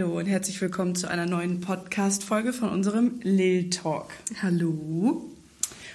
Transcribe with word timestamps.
Hallo 0.00 0.18
und 0.18 0.24
herzlich 0.24 0.58
willkommen 0.62 0.94
zu 0.94 1.10
einer 1.10 1.26
neuen 1.26 1.60
Podcast-Folge 1.60 2.54
von 2.54 2.70
unserem 2.70 3.20
Lil 3.22 3.68
Talk. 3.68 4.06
Hallo. 4.40 5.28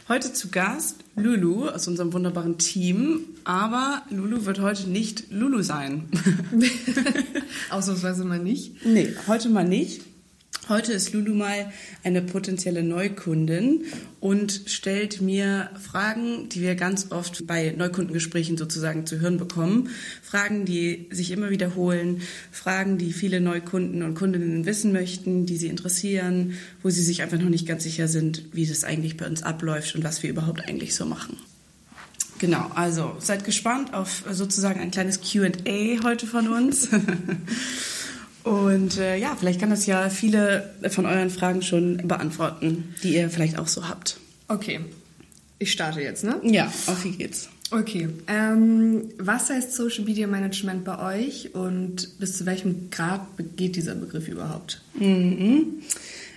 Heute 0.08 0.32
zu 0.32 0.50
Gast 0.50 0.98
Lulu 1.16 1.70
aus 1.70 1.88
unserem 1.88 2.14
wunderbaren 2.14 2.60
Team, 2.60 3.22
aber 3.46 4.04
Lulu 4.12 4.46
wird 4.46 4.62
heute 4.62 4.88
nicht 4.88 5.32
Lulu 5.32 5.64
sein. 5.64 6.08
Ausnahmsweise 7.72 8.26
mal 8.26 8.38
nicht. 8.38 8.86
Nee, 8.86 9.12
heute 9.26 9.50
mal 9.50 9.68
nicht. 9.68 10.04
Heute 10.68 10.94
ist 10.94 11.14
Lulu 11.14 11.36
mal 11.36 11.72
eine 12.04 12.24
potenzielle 12.24 12.82
Neukundin 12.82 13.84
und 14.20 14.64
stellt 14.66 15.22
mir 15.22 15.70
Fragen, 15.80 16.50
die 16.50 16.62
wir 16.62 16.74
ganz 16.74 17.12
oft 17.12 17.46
bei 17.46 17.76
Neukundengesprächen 17.78 18.58
sozusagen 18.58 19.06
zu 19.06 19.20
hören 19.20 19.38
bekommen. 19.38 19.90
Fragen, 20.24 20.66
die 20.66 21.08
sich 21.12 21.30
immer 21.30 21.52
wiederholen, 21.52 22.24
Fragen, 22.52 22.98
die 22.98 23.14
viele 23.14 23.42
Neukunden 23.42 24.02
und 24.02 24.16
Kundinnen 24.16 24.66
wissen 24.66 24.92
möchten, 24.92 25.46
die 25.46 25.58
sie 25.58 25.68
interessieren, 25.68 26.56
wo 26.82 26.90
sie 26.90 27.04
sich 27.04 27.22
einfach 27.22 27.38
noch 27.38 27.50
nicht 27.50 27.68
ganz 27.68 27.84
sicher 27.84 28.08
sind, 28.08 28.46
wie 28.52 28.66
das 28.66 28.84
eigentlich 28.84 29.18
bei 29.18 29.28
uns 29.28 29.44
abläuft 29.44 29.96
und 29.96 30.04
was 30.04 30.24
wir 30.24 30.32
überhaupt 30.32 30.68
eigentlich 30.68 30.96
so 30.96 31.06
machen. 31.06 31.38
Genau, 32.40 32.72
also 32.74 33.16
seid 33.20 33.46
gespannt 33.46 33.94
auf 33.94 34.24
sozusagen 34.32 34.80
ein 34.80 34.90
kleines 34.90 35.22
QA 35.22 36.04
heute 36.04 36.26
von 36.26 36.48
uns. 36.48 36.90
Und 38.46 39.00
äh, 39.00 39.18
ja, 39.18 39.36
vielleicht 39.38 39.60
kann 39.60 39.72
das 39.72 39.88
ja 39.88 40.10
viele 40.10 40.70
von 40.90 41.08
euren 41.08 41.32
Fragen 41.32 41.64
schon 41.64 42.08
beantworten, 42.08 42.94
die 43.02 43.16
ihr 43.16 43.32
vielleicht 43.32 43.58
auch 43.58 43.68
so 43.68 43.90
habt. 43.90 44.18
Okay, 44.48 44.82
ich 45.58 45.72
starte 45.72 46.00
jetzt, 46.00 46.24
ne? 46.24 46.40
Ja, 46.44 46.68
auf 46.86 47.04
wie 47.04 47.12
geht's? 47.12 47.50
Okay, 47.72 48.08
ähm, 48.28 49.10
was 49.18 49.50
heißt 49.50 49.74
Social 49.74 50.06
Media 50.06 50.28
Management 50.28 50.86
bei 50.86 51.18
euch 51.18 51.56
und 51.56 52.20
bis 52.20 52.38
zu 52.38 52.46
welchem 52.46 52.92
Grad 52.92 53.22
geht 53.56 53.76
dieser 53.76 53.96
Begriff 53.96 54.28
überhaupt? 54.28 54.80
Mhm. 54.94 55.82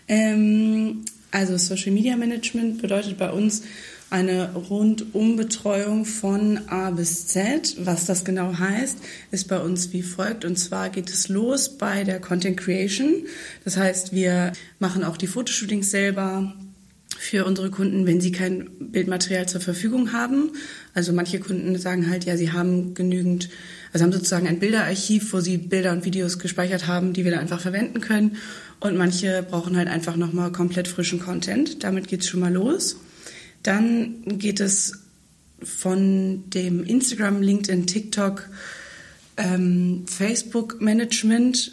Ähm, 0.08 1.04
also 1.30 1.58
Social 1.58 1.92
Media 1.92 2.16
Management 2.16 2.80
bedeutet 2.80 3.18
bei 3.18 3.30
uns 3.30 3.64
eine 4.10 4.54
Rundumbetreuung 4.54 6.04
von 6.04 6.68
A 6.68 6.90
bis 6.90 7.26
Z. 7.26 7.76
Was 7.80 8.06
das 8.06 8.24
genau 8.24 8.58
heißt, 8.58 8.98
ist 9.30 9.48
bei 9.48 9.60
uns 9.60 9.92
wie 9.92 10.02
folgt. 10.02 10.44
Und 10.44 10.58
zwar 10.58 10.88
geht 10.88 11.10
es 11.10 11.28
los 11.28 11.76
bei 11.76 12.04
der 12.04 12.20
Content 12.20 12.56
Creation. 12.56 13.24
Das 13.64 13.76
heißt, 13.76 14.12
wir 14.12 14.52
machen 14.78 15.04
auch 15.04 15.16
die 15.16 15.26
Fotoshootings 15.26 15.90
selber 15.90 16.54
für 17.18 17.44
unsere 17.44 17.70
Kunden, 17.70 18.06
wenn 18.06 18.20
sie 18.20 18.32
kein 18.32 18.70
Bildmaterial 18.78 19.48
zur 19.48 19.60
Verfügung 19.60 20.12
haben. 20.12 20.52
Also 20.94 21.12
manche 21.12 21.40
Kunden 21.40 21.76
sagen 21.76 22.08
halt, 22.08 22.24
ja, 22.24 22.36
sie 22.36 22.52
haben 22.52 22.94
genügend, 22.94 23.50
also 23.92 24.04
haben 24.04 24.12
sozusagen 24.12 24.46
ein 24.46 24.60
Bilderarchiv, 24.60 25.32
wo 25.32 25.40
sie 25.40 25.58
Bilder 25.58 25.92
und 25.92 26.04
Videos 26.04 26.38
gespeichert 26.38 26.86
haben, 26.86 27.12
die 27.12 27.24
wir 27.24 27.32
dann 27.32 27.40
einfach 27.40 27.60
verwenden 27.60 28.00
können. 28.00 28.36
Und 28.80 28.96
manche 28.96 29.42
brauchen 29.42 29.76
halt 29.76 29.88
einfach 29.88 30.16
nochmal 30.16 30.52
komplett 30.52 30.86
frischen 30.88 31.20
Content. 31.20 31.82
Damit 31.82 32.08
geht's 32.08 32.28
schon 32.28 32.40
mal 32.40 32.52
los. 32.52 32.96
Dann 33.68 34.22
geht 34.38 34.60
es 34.60 34.94
von 35.62 36.48
dem 36.48 36.84
Instagram, 36.84 37.42
LinkedIn, 37.42 37.86
TikTok, 37.86 38.48
ähm, 39.36 40.06
Facebook-Management 40.06 41.72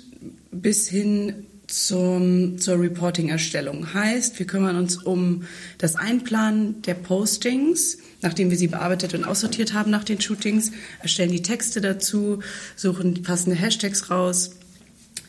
bis 0.52 0.90
hin 0.90 1.46
zum, 1.68 2.58
zur 2.58 2.82
Reporting-Erstellung. 2.82 3.94
Heißt, 3.94 4.38
wir 4.40 4.46
kümmern 4.46 4.76
uns 4.76 4.98
um 4.98 5.44
das 5.78 5.96
Einplanen 5.96 6.82
der 6.82 6.96
Postings, 6.96 8.00
nachdem 8.22 8.50
wir 8.50 8.58
sie 8.58 8.68
bearbeitet 8.68 9.14
und 9.14 9.24
aussortiert 9.24 9.74
haben 9.74 9.90
nach 9.90 10.04
den 10.04 10.20
Shootings, 10.20 10.72
erstellen 11.02 11.32
die 11.32 11.44
Texte 11.44 11.80
dazu, 11.80 12.40
suchen 12.76 13.14
die 13.14 13.22
passenden 13.22 13.58
Hashtags 13.58 14.10
raus, 14.10 14.52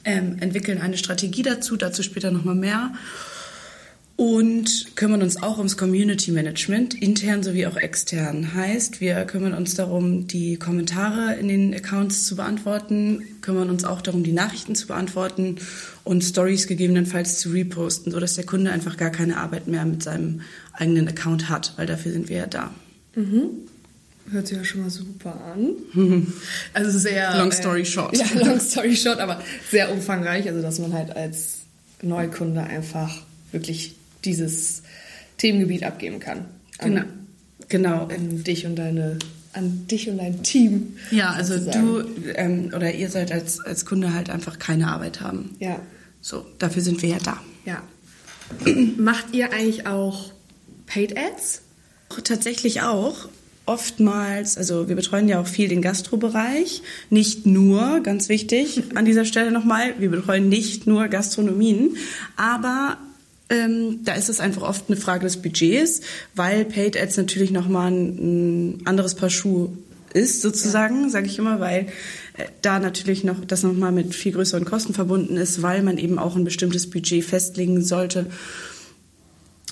ähm, 0.05 0.39
entwickeln 0.41 0.81
eine 0.81 0.99
Strategie 0.99 1.45
dazu, 1.45 1.77
dazu 1.77 2.03
später 2.03 2.33
nochmal 2.33 2.57
mehr 2.57 2.93
und 4.17 4.97
kümmern 4.97 5.23
uns 5.23 5.43
auch 5.43 5.59
ums 5.59 5.77
Community 5.77 6.31
Management, 6.31 6.95
intern 6.95 7.43
sowie 7.43 7.67
auch 7.67 7.77
extern. 7.77 8.55
Heißt, 8.55 9.01
wir 9.03 9.25
kümmern 9.27 9.53
uns 9.53 9.75
darum, 9.75 10.27
die 10.27 10.57
Kommentare 10.57 11.35
in 11.35 11.49
den 11.49 11.75
Accounts 11.75 12.25
zu 12.25 12.35
beantworten, 12.35 13.23
kümmern 13.43 13.69
uns 13.69 13.85
auch 13.85 14.01
darum, 14.01 14.25
die 14.25 14.33
Nachrichten 14.33 14.75
zu 14.75 14.87
beantworten 14.87 15.57
und 16.03 16.25
Stories 16.25 16.67
gegebenenfalls 16.67 17.39
zu 17.39 17.51
reposten, 17.51 18.11
sodass 18.11 18.35
der 18.35 18.47
Kunde 18.47 18.71
einfach 18.71 18.97
gar 18.97 19.11
keine 19.11 19.37
Arbeit 19.37 19.69
mehr 19.69 19.85
mit 19.85 20.03
seinem 20.03 20.41
eigenen 20.73 21.09
Account 21.09 21.51
hat, 21.51 21.75
weil 21.77 21.87
dafür 21.87 22.13
sind 22.13 22.31
wir 22.31 22.39
ja 22.39 22.47
da. 22.47 22.75
Mhm. 23.17 23.51
Hört 24.31 24.47
sich 24.49 24.57
ja 24.57 24.65
schon 24.65 24.81
mal 24.81 24.91
super 24.91 25.39
an. 25.53 25.71
Also 26.73 26.99
sehr. 26.99 27.37
Long 27.37 27.53
story 27.53 27.83
äh, 27.83 27.85
short. 27.85 28.17
Ja, 28.19 28.27
long 28.45 28.61
story 28.61 28.97
short, 28.97 29.21
aber 29.21 29.43
sehr 29.71 29.93
umfangreich. 29.93 30.49
Also, 30.49 30.63
dass 30.63 30.79
man 30.79 30.95
halt 30.95 31.15
als 31.15 31.59
Neukunde 32.03 32.63
einfach 32.63 33.23
wirklich 33.53 33.95
dieses 34.27 34.83
Themengebiet 35.39 35.85
abgeben 35.85 36.21
kann. 36.21 36.47
An, 36.79 36.93
genau. 36.95 37.05
Genau. 37.69 38.07
An 38.07 38.45
dich 38.45 38.67
und 38.67 38.77
deine 38.77 39.19
an 39.57 39.87
dich 39.87 40.09
und 40.11 40.19
dein 40.19 40.43
Team. 40.43 40.99
Ja, 41.11 41.31
also 41.31 41.55
sozusagen. 41.55 41.87
du 41.87 42.31
ähm, 42.35 42.73
oder 42.77 42.93
ihr 42.93 43.09
sollt 43.09 43.33
als, 43.33 43.59
als 43.61 43.87
Kunde 43.87 44.13
halt 44.13 44.29
einfach 44.29 44.59
keine 44.59 44.89
Arbeit 44.89 45.23
haben. 45.23 45.57
Ja. 45.59 45.81
So, 46.21 46.45
dafür 46.59 46.83
sind 46.83 47.01
wir 47.03 47.09
ja 47.09 47.19
da. 47.25 47.41
Ja. 47.65 47.83
Macht 48.99 49.33
ihr 49.33 49.53
eigentlich 49.53 49.87
auch 49.87 50.31
Paid 50.87 51.17
Ads? 51.17 51.63
Tatsächlich 52.23 52.83
auch. 52.83 53.29
Oftmals, 53.65 54.57
also 54.57 54.89
wir 54.89 54.95
betreuen 54.95 55.29
ja 55.29 55.41
auch 55.41 55.47
viel 55.47 55.69
den 55.69 55.83
Gastrobereich. 55.83 56.83
Nicht 57.11 57.47
nur, 57.47 58.01
ganz 58.01 58.29
wichtig 58.29 58.83
an 58.95 59.05
dieser 59.05 59.25
Stelle 59.25 59.51
nochmal, 59.51 59.95
wir 59.99 60.11
betreuen 60.11 60.49
nicht 60.49 60.87
nur 60.87 61.09
Gastronomien, 61.09 61.97
aber 62.37 62.99
ähm, 63.49 64.01
da 64.05 64.15
ist 64.15 64.29
es 64.29 64.41
einfach 64.41 64.63
oft 64.63 64.85
eine 64.89 64.97
Frage 64.97 65.25
des 65.25 65.37
Budgets, 65.37 66.01
weil 66.35 66.65
Paid 66.65 67.01
Ads 67.01 67.17
natürlich 67.17 67.51
nochmal 67.51 67.93
ein, 67.93 68.79
ein 68.79 68.87
anderes 68.87 69.15
Paar 69.15 69.31
Schuhe 69.31 69.71
ist, 70.13 70.43
sozusagen, 70.43 71.05
ja. 71.05 71.09
sage 71.11 71.27
ich 71.27 71.39
immer, 71.39 71.61
weil 71.61 71.87
äh, 72.37 72.47
da 72.63 72.79
natürlich 72.79 73.23
noch 73.23 73.45
das 73.45 73.63
nochmal 73.63 73.93
mit 73.93 74.15
viel 74.15 74.33
größeren 74.33 74.65
Kosten 74.65 74.95
verbunden 74.95 75.37
ist, 75.37 75.63
weil 75.63 75.83
man 75.83 75.99
eben 75.99 76.19
auch 76.19 76.37
ein 76.37 76.45
bestimmtes 76.45 76.91
Budget 76.91 77.25
festlegen 77.25 77.83
sollte, 77.83 78.27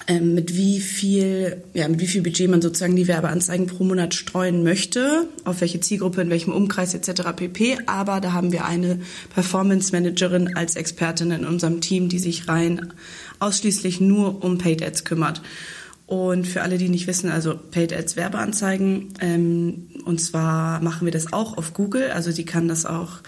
ähm, 0.07 0.35
mit 0.35 0.55
wie 0.55 0.81
viel, 0.81 1.63
ja, 1.73 1.89
mit 1.89 2.01
wie 2.01 2.07
viel 2.07 2.23
Budget 2.23 2.51
man 2.51 2.61
sozusagen 2.61 2.95
die 2.95 3.09
Werbeanzeigen 3.09 3.67
pro 3.67 3.85
Monat 3.85 4.13
streuen 4.13 4.63
möchte, 4.63 5.29
auf 5.45 5.63
welche 5.63 5.81
Zielgruppe, 5.81 6.21
in 6.21 6.31
welchem 6.31 6.53
Umkreis 6.53 6.95
etc. 6.95 7.23
pp. 7.35 7.79
Aber 7.87 8.21
da 8.21 8.33
haben 8.33 8.53
wir 8.53 8.67
eine 8.67 9.01
Performance 9.33 9.93
Managerin 9.93 10.57
als 10.57 10.77
Expertin 10.77 11.31
in 11.31 11.47
unserem 11.47 11.81
Team, 11.81 12.09
die 12.09 12.19
sich 12.19 12.49
rein 12.49 12.93
ausschließlich 13.41 14.01
nur 14.01 14.45
um 14.45 14.59
Paid 14.59 14.83
Ads 14.83 15.05
kümmert. 15.05 15.43
Und 16.07 16.47
für 16.47 16.61
alle, 16.61 16.77
die 16.77 16.91
nicht 16.91 17.07
wissen, 17.07 17.31
also 17.31 17.55
Paid 17.57 17.95
Ads 17.95 18.17
Werbeanzeigen. 18.17 19.15
Ähm, 19.21 19.89
und 20.05 20.21
zwar 20.21 20.83
machen 20.83 21.07
wir 21.07 21.13
das 21.13 21.33
auch 21.33 21.57
auf 21.57 21.73
Google. 21.73 22.11
Also 22.11 22.31
sie 22.31 22.45
kann 22.45 22.69
das 22.69 22.85
auch, 22.85 23.21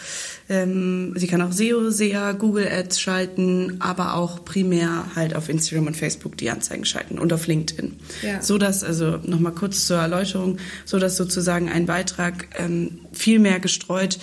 ähm, 0.51 1.15
sie 1.17 1.27
kann 1.27 1.41
auch 1.41 1.53
SEO, 1.53 1.91
SEA, 1.91 2.33
Google 2.33 2.69
Ads 2.69 3.01
schalten, 3.01 3.77
aber 3.79 4.15
auch 4.15 4.45
primär 4.45 5.07
halt 5.17 5.35
auf 5.35 5.49
Instagram 5.49 5.87
und 5.87 5.97
Facebook 5.97 6.37
die 6.37 6.51
Anzeigen 6.51 6.85
schalten 6.85 7.19
und 7.19 7.33
auf 7.33 7.47
LinkedIn. 7.47 7.97
Ja. 8.23 8.43
So 8.43 8.59
dass, 8.59 8.85
also 8.85 9.21
nochmal 9.25 9.53
kurz 9.53 9.87
zur 9.87 9.97
Erläuterung, 9.97 10.59
so 10.85 10.99
dass 10.99 11.17
sozusagen 11.17 11.71
ein 11.71 11.87
Beitrag 11.87 12.49
ähm, 12.59 12.99
viel 13.13 13.39
mehr 13.39 13.59
gestreut 13.59 14.19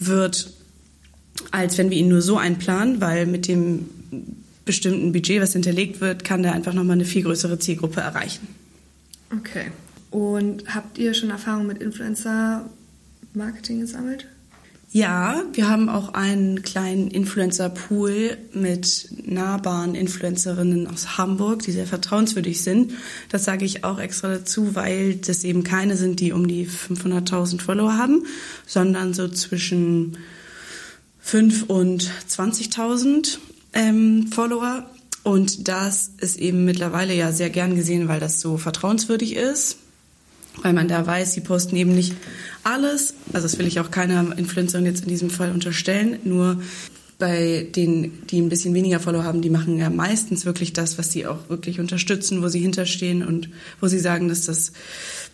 wird, 0.00 0.50
als 1.52 1.78
wenn 1.78 1.90
wir 1.90 1.96
ihn 1.96 2.08
nur 2.08 2.22
so 2.22 2.38
einplanen, 2.38 3.00
weil 3.00 3.26
mit 3.26 3.46
dem 3.46 3.88
bestimmten 4.64 5.12
Budget, 5.12 5.40
was 5.40 5.52
hinterlegt 5.52 6.00
wird, 6.00 6.24
kann 6.24 6.42
der 6.42 6.52
einfach 6.52 6.72
nochmal 6.72 6.94
eine 6.94 7.04
viel 7.04 7.22
größere 7.22 7.58
Zielgruppe 7.58 8.00
erreichen. 8.00 8.48
Okay. 9.30 9.66
Und 10.10 10.74
habt 10.74 10.98
ihr 10.98 11.12
schon 11.14 11.30
Erfahrung 11.30 11.66
mit 11.66 11.82
Influencer-Marketing 11.82 13.80
gesammelt? 13.80 14.26
Ja, 14.92 15.42
wir 15.52 15.68
haben 15.68 15.88
auch 15.88 16.14
einen 16.14 16.62
kleinen 16.62 17.08
Influencer-Pool 17.08 18.38
mit 18.52 19.08
nahbaren 19.26 19.96
Influencerinnen 19.96 20.86
aus 20.86 21.18
Hamburg, 21.18 21.62
die 21.62 21.72
sehr 21.72 21.88
vertrauenswürdig 21.88 22.62
sind. 22.62 22.92
Das 23.28 23.44
sage 23.44 23.64
ich 23.64 23.82
auch 23.82 23.98
extra 23.98 24.28
dazu, 24.28 24.76
weil 24.76 25.16
das 25.16 25.42
eben 25.42 25.64
keine 25.64 25.96
sind, 25.96 26.20
die 26.20 26.30
um 26.32 26.46
die 26.46 26.68
500.000 26.68 27.60
Follower 27.60 27.98
haben, 27.98 28.24
sondern 28.66 29.14
so 29.14 29.26
zwischen 29.26 30.16
5 31.18 31.64
und 31.64 32.08
20.000 32.30 33.38
ähm, 33.74 34.28
Follower. 34.32 34.88
Und 35.22 35.68
das 35.68 36.10
ist 36.18 36.38
eben 36.38 36.64
mittlerweile 36.64 37.14
ja 37.14 37.32
sehr 37.32 37.50
gern 37.50 37.76
gesehen, 37.76 38.08
weil 38.08 38.20
das 38.20 38.40
so 38.40 38.58
vertrauenswürdig 38.58 39.36
ist. 39.36 39.78
Weil 40.62 40.72
man 40.72 40.86
da 40.86 41.04
weiß, 41.04 41.32
sie 41.32 41.40
posten 41.40 41.74
eben 41.76 41.94
nicht 41.94 42.14
alles. 42.62 43.14
Also 43.32 43.46
das 43.46 43.58
will 43.58 43.66
ich 43.66 43.80
auch 43.80 43.90
keiner 43.90 44.36
Influencerin 44.38 44.86
jetzt 44.86 45.02
in 45.02 45.08
diesem 45.08 45.30
Fall 45.30 45.50
unterstellen. 45.50 46.18
Nur 46.24 46.62
bei 47.18 47.66
denen, 47.74 48.26
die 48.28 48.40
ein 48.40 48.50
bisschen 48.50 48.74
weniger 48.74 49.00
Follower 49.00 49.24
haben, 49.24 49.40
die 49.40 49.50
machen 49.50 49.78
ja 49.78 49.88
meistens 49.88 50.44
wirklich 50.44 50.72
das, 50.72 50.98
was 50.98 51.10
sie 51.10 51.26
auch 51.26 51.48
wirklich 51.48 51.80
unterstützen, 51.80 52.42
wo 52.42 52.48
sie 52.48 52.60
hinterstehen 52.60 53.24
und 53.24 53.48
wo 53.80 53.86
sie 53.86 53.98
sagen, 53.98 54.28
dass 54.28 54.46
das, 54.46 54.72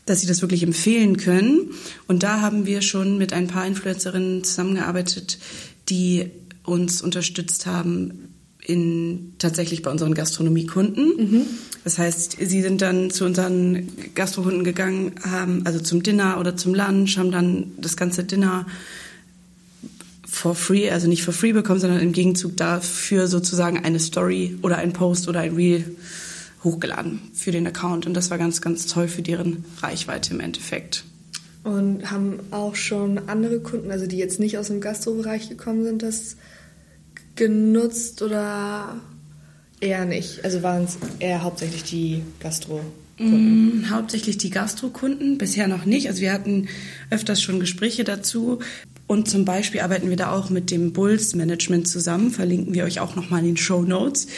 dass 0.07 0.21
sie 0.21 0.27
das 0.27 0.41
wirklich 0.41 0.63
empfehlen 0.63 1.17
können. 1.17 1.71
Und 2.07 2.23
da 2.23 2.41
haben 2.41 2.65
wir 2.65 2.81
schon 2.81 3.19
mit 3.19 3.33
ein 3.33 3.49
paar 3.49 3.67
Influencerinnen 3.67 4.45
zusammengearbeitet, 4.45 5.39
die 5.89 6.31
uns 6.65 7.03
unterstützt 7.03 7.67
haben 7.67 8.30
in 8.67 9.35
tatsächlich 9.39 9.83
bei 9.83 9.91
unseren 9.91 10.15
Gastronomiekunden. 10.15 11.47
Das 11.85 11.99
heißt, 11.99 12.37
sie 12.41 12.62
sind 12.62 12.83
dann 12.83 13.11
zu 13.11 13.25
unseren 13.25 13.89
Gastrokunden 14.15 14.65
gegangen, 14.65 15.12
haben 15.23 15.62
also 15.65 15.81
zum 15.81 16.03
Dinner 16.03 16.39
oder 16.39 16.57
zum 16.57 16.75
Lunch, 16.75 17.17
haben 17.17 17.31
dann 17.31 17.73
das 17.79 17.97
ganze 17.97 18.25
Dinner 18.25 18.67
for 20.27 20.55
free, 20.55 20.91
also 20.91 21.09
nicht 21.09 21.23
for 21.23 21.35
free 21.35 21.53
bekommen, 21.53 21.81
sondern 21.81 22.01
im 22.01 22.12
Gegenzug 22.12 22.57
dafür 22.57 23.27
sozusagen 23.27 23.79
eine 23.85 23.99
Story 23.99 24.59
oder 24.62 24.79
ein 24.79 24.93
Post 24.93 25.29
oder 25.29 25.41
ein 25.41 25.55
Reel 25.55 25.85
hochgeladen 26.62 27.21
für 27.35 27.51
den 27.51 27.67
Account. 27.67 28.07
Und 28.07 28.15
das 28.15 28.31
war 28.31 28.39
ganz, 28.39 28.61
ganz 28.61 28.87
toll 28.87 29.09
für 29.09 29.23
deren 29.23 29.65
Reichweite 29.83 30.35
im 30.35 30.41
Endeffekt. 30.41 31.05
Und 31.65 32.11
haben 32.11 32.41
auch 32.51 32.75
schon 32.75 33.29
andere 33.29 33.61
Kunden, 33.61 33.91
also 33.91 34.07
die 34.07 34.17
jetzt 34.17 34.41
nicht 34.41 34.57
aus 34.57 34.69
dem 34.69 34.81
Gastrobereich 34.81 35.49
gekommen 35.49 35.85
sind, 35.85 36.03
das 36.03 36.37
genutzt 37.37 38.23
oder 38.23 38.97
eher 39.81 40.05
nicht? 40.05 40.44
Also 40.44 40.62
waren 40.62 40.85
es 40.85 40.99
eher 41.19 41.43
hauptsächlich 41.43 41.85
die 41.85 42.23
Gastro? 42.41 42.81
Mm, 43.19 43.91
hauptsächlich 43.91 44.38
die 44.38 44.49
Gastrokunden, 44.50 45.37
bisher 45.37 45.69
noch 45.69 45.85
nicht. 45.85 46.09
Also 46.09 46.23
wir 46.23 46.32
hatten 46.32 46.69
öfters 47.11 47.43
schon 47.43 47.61
Gespräche 47.61 48.03
dazu. 48.05 48.61
Und 49.06 49.29
zum 49.29 49.44
Beispiel 49.44 49.81
arbeiten 49.81 50.09
wir 50.09 50.17
da 50.17 50.31
auch 50.31 50.50
mit 50.50 50.71
dem 50.71 50.93
Bulls 50.93 51.35
Management 51.35 51.88
zusammen, 51.88 52.31
verlinken 52.31 52.73
wir 52.75 52.85
euch 52.85 53.00
auch 53.00 53.17
nochmal 53.17 53.41
in 53.41 53.47
den 53.47 53.56
Show 53.56 53.83
Notes. 53.83 54.29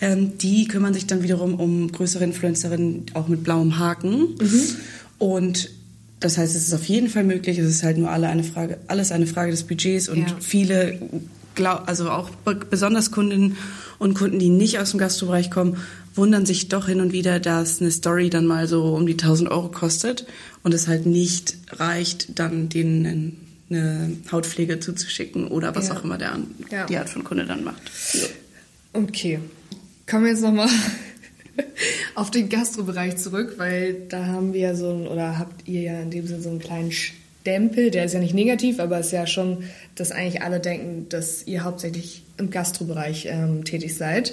Ähm, 0.00 0.38
die 0.38 0.66
kümmern 0.66 0.94
sich 0.94 1.06
dann 1.06 1.22
wiederum 1.22 1.54
um 1.54 1.92
größere 1.92 2.24
Influencerinnen, 2.24 3.06
auch 3.14 3.28
mit 3.28 3.44
blauem 3.44 3.78
Haken. 3.78 4.28
Und 5.18 5.70
das 6.18 6.38
heißt, 6.38 6.56
es 6.56 6.66
ist 6.66 6.72
auf 6.72 6.84
jeden 6.86 7.08
Fall 7.10 7.24
möglich. 7.24 7.58
Es 7.58 7.68
ist 7.68 7.82
halt 7.82 7.98
nur 7.98 8.10
alle 8.10 8.28
eine 8.28 8.42
Frage, 8.42 8.78
alles 8.88 9.12
eine 9.12 9.26
Frage 9.26 9.50
des 9.50 9.64
Budgets 9.64 10.08
und 10.08 10.18
Ja. 10.30 10.36
viele, 10.40 10.98
glaub, 11.54 11.88
also 11.88 12.10
auch 12.10 12.30
be- 12.30 12.54
besonders 12.68 13.10
Kundinnen 13.10 13.56
und 13.98 14.14
Kunden, 14.14 14.38
die 14.38 14.48
nicht 14.50 14.78
aus 14.78 14.90
dem 14.90 14.98
Gastrobereich 14.98 15.50
kommen, 15.50 15.76
wundern 16.14 16.44
sich 16.46 16.68
doch 16.68 16.86
hin 16.88 17.00
und 17.00 17.12
wieder, 17.12 17.40
dass 17.40 17.80
eine 17.80 17.90
Story 17.90 18.28
dann 18.30 18.46
mal 18.46 18.66
so 18.68 18.94
um 18.94 19.06
die 19.06 19.12
1000 19.14 19.50
Euro 19.50 19.68
kostet 19.68 20.26
und 20.62 20.74
es 20.74 20.86
halt 20.88 21.06
nicht 21.06 21.56
reicht, 21.70 22.38
dann 22.38 22.68
denen 22.68 23.36
eine 23.70 24.10
Hautpflege 24.30 24.78
zuzuschicken 24.80 25.48
oder 25.48 25.74
was 25.74 25.88
Ja. 25.88 25.94
auch 25.96 26.04
immer 26.04 26.18
der, 26.18 26.38
Ja. 26.70 26.84
die 26.86 26.98
Art 26.98 27.08
von 27.08 27.24
Kunde 27.24 27.46
dann 27.46 27.64
macht. 27.64 27.80
Okay. 28.92 29.38
Kommen 30.06 30.24
wir 30.24 30.32
jetzt 30.32 30.42
nochmal 30.42 30.68
auf 32.14 32.30
den 32.30 32.48
Gastrobereich 32.48 33.16
zurück, 33.16 33.54
weil 33.56 33.94
da 34.08 34.26
haben 34.26 34.52
wir 34.52 34.60
ja 34.60 34.74
so 34.74 34.90
ein, 34.90 35.06
oder 35.06 35.38
habt 35.38 35.66
ihr 35.68 35.82
ja 35.82 36.00
in 36.00 36.10
dem 36.10 36.26
Sinne 36.26 36.42
so 36.42 36.50
einen 36.50 36.58
kleinen 36.58 36.92
Stempel, 37.42 37.90
der 37.90 38.04
ist 38.04 38.14
ja 38.14 38.20
nicht 38.20 38.34
negativ, 38.34 38.78
aber 38.78 39.00
ist 39.00 39.10
ja 39.10 39.26
schon, 39.26 39.64
dass 39.96 40.12
eigentlich 40.12 40.42
alle 40.42 40.60
denken, 40.60 41.08
dass 41.08 41.44
ihr 41.46 41.64
hauptsächlich 41.64 42.22
im 42.38 42.50
Gastrobereich 42.50 43.26
ähm, 43.28 43.64
tätig 43.64 43.96
seid. 43.96 44.32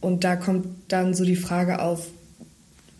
Und 0.00 0.22
da 0.22 0.36
kommt 0.36 0.66
dann 0.88 1.14
so 1.14 1.24
die 1.24 1.36
Frage 1.36 1.82
auf, 1.82 2.06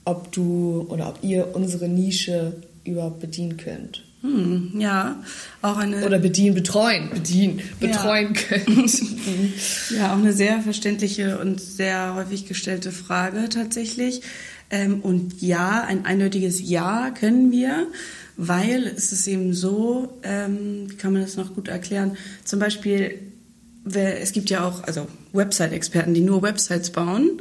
ob 0.05 0.33
du 0.33 0.87
oder 0.89 1.09
ob 1.09 1.19
ihr 1.23 1.55
unsere 1.55 1.89
Nische 1.89 2.55
überhaupt 2.85 3.21
bedienen 3.21 3.57
könnt. 3.57 4.03
Hm, 4.23 4.73
ja, 4.79 5.23
auch 5.63 5.77
eine 5.77 6.05
Oder 6.05 6.19
bedienen, 6.19 6.55
betreuen, 6.55 7.11
bedienen, 7.11 7.61
betreuen 7.81 8.33
könnt. 8.49 9.03
Ja, 9.97 10.13
auch 10.13 10.19
eine 10.19 10.33
sehr 10.33 10.61
verständliche 10.61 11.39
und 11.39 11.61
sehr 11.61 12.15
häufig 12.15 12.47
gestellte 12.47 12.91
Frage 12.91 13.49
tatsächlich. 13.49 14.23
Ähm, 14.71 15.01
und 15.01 15.43
ja, 15.43 15.85
ein 15.85 16.07
eindeutiges 16.07 16.61
Ja 16.61 17.11
können 17.11 17.53
wir, 17.53 17.89
weil 18.37 18.87
es 18.87 19.13
ist 19.13 19.27
eben 19.27 19.55
so, 19.55 20.19
ähm, 20.23 20.91
wie 20.91 20.97
kann 20.97 21.13
man 21.13 21.23
das 21.23 21.37
noch 21.37 21.55
gut 21.55 21.69
erklären? 21.69 22.17
Zum 22.45 22.59
Beispiel, 22.59 23.19
es 23.85 24.33
gibt 24.33 24.51
ja 24.51 24.67
auch 24.67 24.85
also 24.85 25.07
Website-Experten, 25.33 26.15
die 26.15 26.21
nur 26.21 26.43
Websites 26.43 26.91
bauen, 26.91 27.41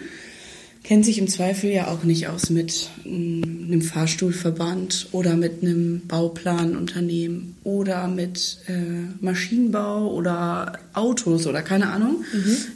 kennen 0.84 1.04
sich 1.04 1.20
im 1.20 1.28
Zweifel 1.28 1.70
ja 1.70 1.88
auch 1.88 2.04
nicht 2.04 2.28
aus 2.28 2.50
mit 2.50 2.90
mm, 3.06 3.66
einem 3.66 3.82
Fahrstuhlverband 3.82 5.10
oder 5.12 5.36
mit 5.36 5.62
einem 5.62 6.08
Bauplanunternehmen 6.08 7.56
oder 7.64 8.08
mit 8.08 8.60
äh, 8.68 9.24
Maschinenbau 9.24 10.12
oder 10.12 10.80
Autos 10.94 11.46
oder 11.46 11.62
keine 11.62 11.92
Ahnung, 11.92 12.24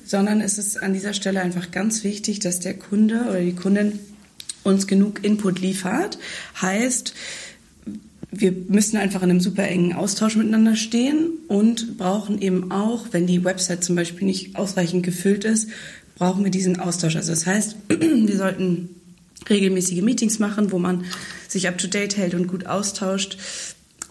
sondern 0.06 0.42
es 0.42 0.58
ist 0.58 0.82
an 0.82 0.94
dieser 0.94 1.14
Stelle 1.14 1.42
einfach 1.42 1.72
ganz 1.72 2.04
wichtig, 2.04 2.40
dass 2.40 2.60
der 2.60 2.76
Kunde 2.76 3.26
oder 3.28 3.42
die 3.42 3.56
Kundin 3.56 4.00
uns 4.64 4.88
genug 4.88 5.24
Input 5.24 5.60
liefert. 5.60 6.18
Heißt, 6.62 7.14
wir 8.40 8.52
müssen 8.68 8.98
einfach 8.98 9.24
in 9.24 9.30
einem 9.30 9.40
super 9.40 9.64
engen 9.64 9.94
Austausch 9.94 10.36
miteinander 10.36 10.76
stehen 10.76 11.30
und 11.48 11.98
brauchen 11.98 12.42
eben 12.42 12.72
auch, 12.72 13.08
wenn 13.12 13.28
die 13.28 13.44
Website 13.44 13.84
zum 13.84 13.96
Beispiel 13.96 14.26
nicht 14.26 14.56
ausreichend 14.56 15.04
gefüllt 15.04 15.46
ist, 15.46 15.70
brauchen 16.16 16.44
wir 16.44 16.52
diesen 16.52 16.80
Austausch. 16.80 17.16
Also 17.16 17.32
das 17.32 17.46
heißt, 17.46 17.76
wir 17.90 18.38
sollten 18.38 18.90
regelmäßige 19.50 20.02
Meetings 20.02 20.40
machen, 20.40 20.72
wo 20.72 20.80
man 20.80 21.06
sich 21.48 21.68
up 21.68 21.78
to 21.78 21.88
date 21.88 22.18
hält 22.18 22.34
und 22.34 22.48
gut 22.48 22.66
austauscht. 22.66 23.38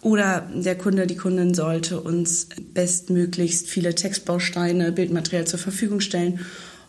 Oder 0.01 0.51
der 0.55 0.77
Kunde, 0.77 1.07
die 1.07 1.17
Kundin 1.17 1.55
sollte 1.55 2.01
uns 2.01 2.49
bestmöglichst 2.75 3.69
viele 3.69 3.95
Textbausteine, 3.95 4.93
Bildmaterial 4.93 5.47
zur 5.47 5.59
Verfügung 5.59 6.01
stellen 6.01 6.41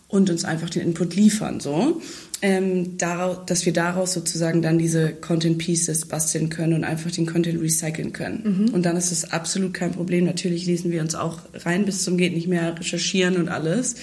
und 0.08 0.30
uns 0.30 0.44
einfach 0.44 0.70
den 0.70 0.82
Input 0.82 1.16
liefern, 1.16 1.60
so. 1.60 2.02
Ähm, 2.42 2.98
daraus, 2.98 3.46
dass 3.46 3.64
wir 3.64 3.72
daraus 3.72 4.12
sozusagen 4.12 4.60
dann 4.60 4.78
diese 4.78 5.12
Content 5.12 5.56
Pieces 5.56 6.04
basteln 6.04 6.50
können 6.50 6.74
und 6.74 6.84
einfach 6.84 7.10
den 7.10 7.24
Content 7.24 7.60
recyceln 7.62 8.12
können. 8.12 8.68
Und 8.72 8.84
dann 8.84 8.96
ist 8.96 9.10
es 9.10 9.32
absolut 9.32 9.72
kein 9.72 9.92
Problem. 9.92 10.26
Natürlich 10.26 10.66
lesen 10.66 10.90
wir 10.90 11.00
uns 11.00 11.14
auch 11.14 11.40
rein 11.54 11.86
bis 11.86 12.04
zum 12.04 12.18
geht 12.18 12.34
nicht 12.34 12.46
mehr, 12.46 12.78
recherchieren 12.78 13.36
und 13.36 13.48
alles 13.48 13.96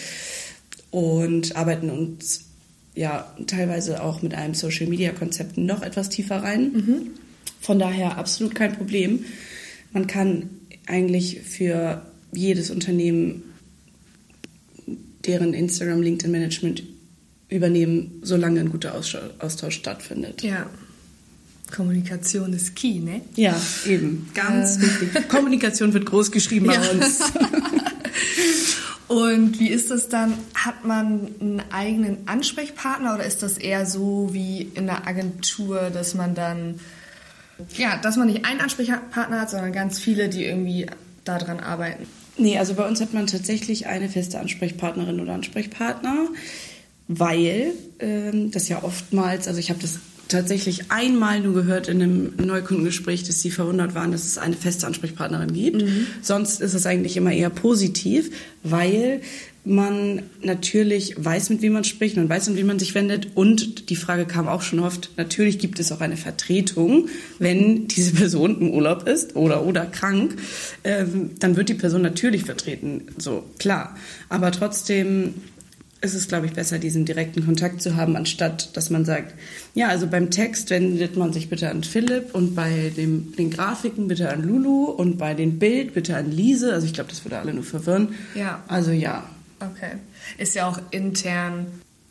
und 0.90 1.56
arbeiten 1.56 1.90
uns 1.92 2.46
ja 2.96 3.32
teilweise 3.48 4.04
auch 4.04 4.22
mit 4.22 4.34
einem 4.34 4.54
Social 4.54 4.88
Media 4.88 5.12
Konzept 5.12 5.58
noch 5.58 5.82
etwas 5.84 6.10
tiefer 6.10 6.38
rein. 6.38 7.12
Von 7.62 7.80
daher 7.80 8.18
absolut 8.18 8.56
kein 8.56 8.74
Problem. 8.74 9.26
Man 9.92 10.08
kann 10.08 10.50
eigentlich 10.86 11.42
für 11.42 12.06
jedes 12.32 12.72
Unternehmen 12.72 13.44
deren 15.26 15.54
Instagram, 15.54 16.02
LinkedIn 16.02 16.32
Management 16.32 16.84
übernehmen, 17.54 18.20
solange 18.24 18.60
ein 18.60 18.70
guter 18.70 18.94
Austausch 18.96 19.76
stattfindet. 19.76 20.42
Ja. 20.44 20.66
Kommunikation 21.76 22.54
ist 22.54 22.76
key, 22.76 23.00
ne? 23.00 23.22
Ja, 23.36 23.60
eben. 23.88 24.30
Ganz 24.34 24.78
Äh. 24.78 24.82
wichtig. 24.82 25.28
Kommunikation 25.30 25.94
wird 25.94 26.06
groß 26.06 26.32
geschrieben 26.32 26.68
bei 26.68 26.76
Ja. 26.76 26.82
uns. 26.92 27.20
Und 29.08 29.60
wie 29.60 29.70
ist 29.70 29.92
das 29.92 30.10
dann? 30.10 30.34
Hat 30.56 30.86
man 30.86 31.28
einen 31.40 31.62
eigenen 31.72 32.28
Ansprechpartner 32.28 33.16
oder 33.16 33.26
ist 33.26 33.44
das 33.44 33.58
eher 33.58 33.86
so 33.86 34.30
wie 34.32 34.62
in 34.74 34.86
der 34.88 35.08
Agentur, 35.08 35.90
dass 35.94 36.16
man 36.16 36.34
dann, 36.36 36.80
ja, 37.78 37.98
dass 37.98 38.16
man 38.18 38.28
nicht 38.28 38.46
einen 38.46 38.62
Ansprechpartner 38.62 39.42
hat, 39.42 39.50
sondern 39.50 39.72
ganz 39.74 40.00
viele, 40.00 40.30
die 40.30 40.46
irgendwie 40.46 40.88
daran 41.26 41.60
arbeiten? 41.60 42.06
Nee, 42.38 42.58
also 42.58 42.74
bei 42.74 42.88
uns 42.88 43.02
hat 43.02 43.14
man 43.14 43.28
tatsächlich 43.28 43.86
eine 43.86 44.10
feste 44.10 44.40
Ansprechpartnerin 44.40 45.20
oder 45.20 45.34
Ansprechpartner, 45.34 46.28
weil 47.08 47.74
ähm, 48.00 48.52
das 48.52 48.70
ja 48.70 48.84
oftmals, 48.84 49.48
also 49.48 49.60
ich 49.60 49.70
habe 49.70 49.80
das 49.82 50.00
tatsächlich 50.28 50.92
einmal 50.92 51.42
nur 51.42 51.54
gehört 51.54 51.88
in 51.88 52.02
einem 52.02 52.34
Neukundengespräch, 52.38 53.24
dass 53.24 53.42
sie 53.42 53.52
verwundert 53.52 53.94
waren, 53.94 54.12
dass 54.12 54.26
es 54.26 54.38
eine 54.38 54.56
feste 54.56 54.88
Ansprechpartnerin 54.88 55.54
gibt. 55.54 55.84
Sonst 56.22 56.62
ist 56.62 56.74
es 56.74 56.86
eigentlich 56.86 57.18
immer 57.18 57.32
eher 57.32 57.50
positiv, 57.50 58.32
weil 58.64 59.22
man 59.66 60.24
natürlich 60.42 61.16
weiß, 61.18 61.50
mit 61.50 61.62
wem 61.62 61.74
man 61.74 61.84
spricht, 61.86 62.18
man 62.18 62.28
weiß, 62.28 62.50
mit 62.50 62.58
wem 62.58 62.68
man 62.68 62.80
sich 62.80 62.96
wendet 62.96 63.30
und 63.36 63.90
die 63.90 63.96
Frage 63.96 64.26
kam 64.26 64.48
auch 64.48 64.62
schon 64.62 64.80
oft, 64.80 65.12
natürlich 65.16 65.58
gibt 65.58 65.80
es 65.80 65.92
auch 65.92 66.02
eine 66.02 66.18
Vertretung, 66.18 67.08
wenn 67.40 67.88
diese 67.88 68.14
Person 68.14 68.60
im 68.60 68.72
Urlaub 68.72 69.08
ist 69.08 69.38
oder 69.38 69.66
oder 69.66 69.86
krank, 69.86 70.36
ähm, 70.84 71.32
dann 71.40 71.56
wird 71.56 71.70
die 71.70 71.76
Person 71.76 72.02
natürlich 72.02 72.44
vertreten, 72.44 73.04
so 73.18 73.46
klar. 73.58 73.96
Aber 74.28 74.52
trotzdem 74.52 75.36
ist 76.04 76.14
es, 76.16 76.28
glaube 76.28 76.46
ich, 76.48 76.54
besser, 76.54 76.80
diesen 76.80 77.06
direkten 77.06 77.46
Kontakt 77.46 77.82
zu 77.82 77.96
haben, 77.96 78.18
anstatt 78.18 78.76
dass 78.76 78.90
man 78.90 79.06
sagt, 79.06 79.34
ja, 79.74 79.88
also 79.88 80.06
beim 80.06 80.32
Text 80.32 80.70
wendet 80.70 81.16
man 81.16 81.32
sich 81.32 81.50
bitte 81.50 81.70
an 81.70 81.84
Philipp 81.84 82.36
und 82.36 82.56
bei 82.56 82.92
dem, 82.96 83.34
den 83.38 83.50
Grafiken 83.50 84.10
bitte 84.10 84.30
an 84.30 84.44
Lulu 84.44 84.86
und 84.86 85.18
bei 85.18 85.34
den 85.34 85.60
Bild 85.60 85.94
bitte 85.94 86.18
an 86.18 86.30
Lise. 86.30 86.74
Also 86.74 86.86
ich 86.86 86.94
glaube, 86.94 87.10
das 87.10 87.24
würde 87.24 87.38
alle 87.38 87.54
nur 87.54 87.64
verwirren. 87.64 88.16
Ja. 88.36 88.62
Also 88.68 88.92
ja. 88.92 89.24
Okay. 89.62 89.94
Ist 90.38 90.56
ja 90.56 90.68
auch 90.68 90.80
intern 90.92 91.68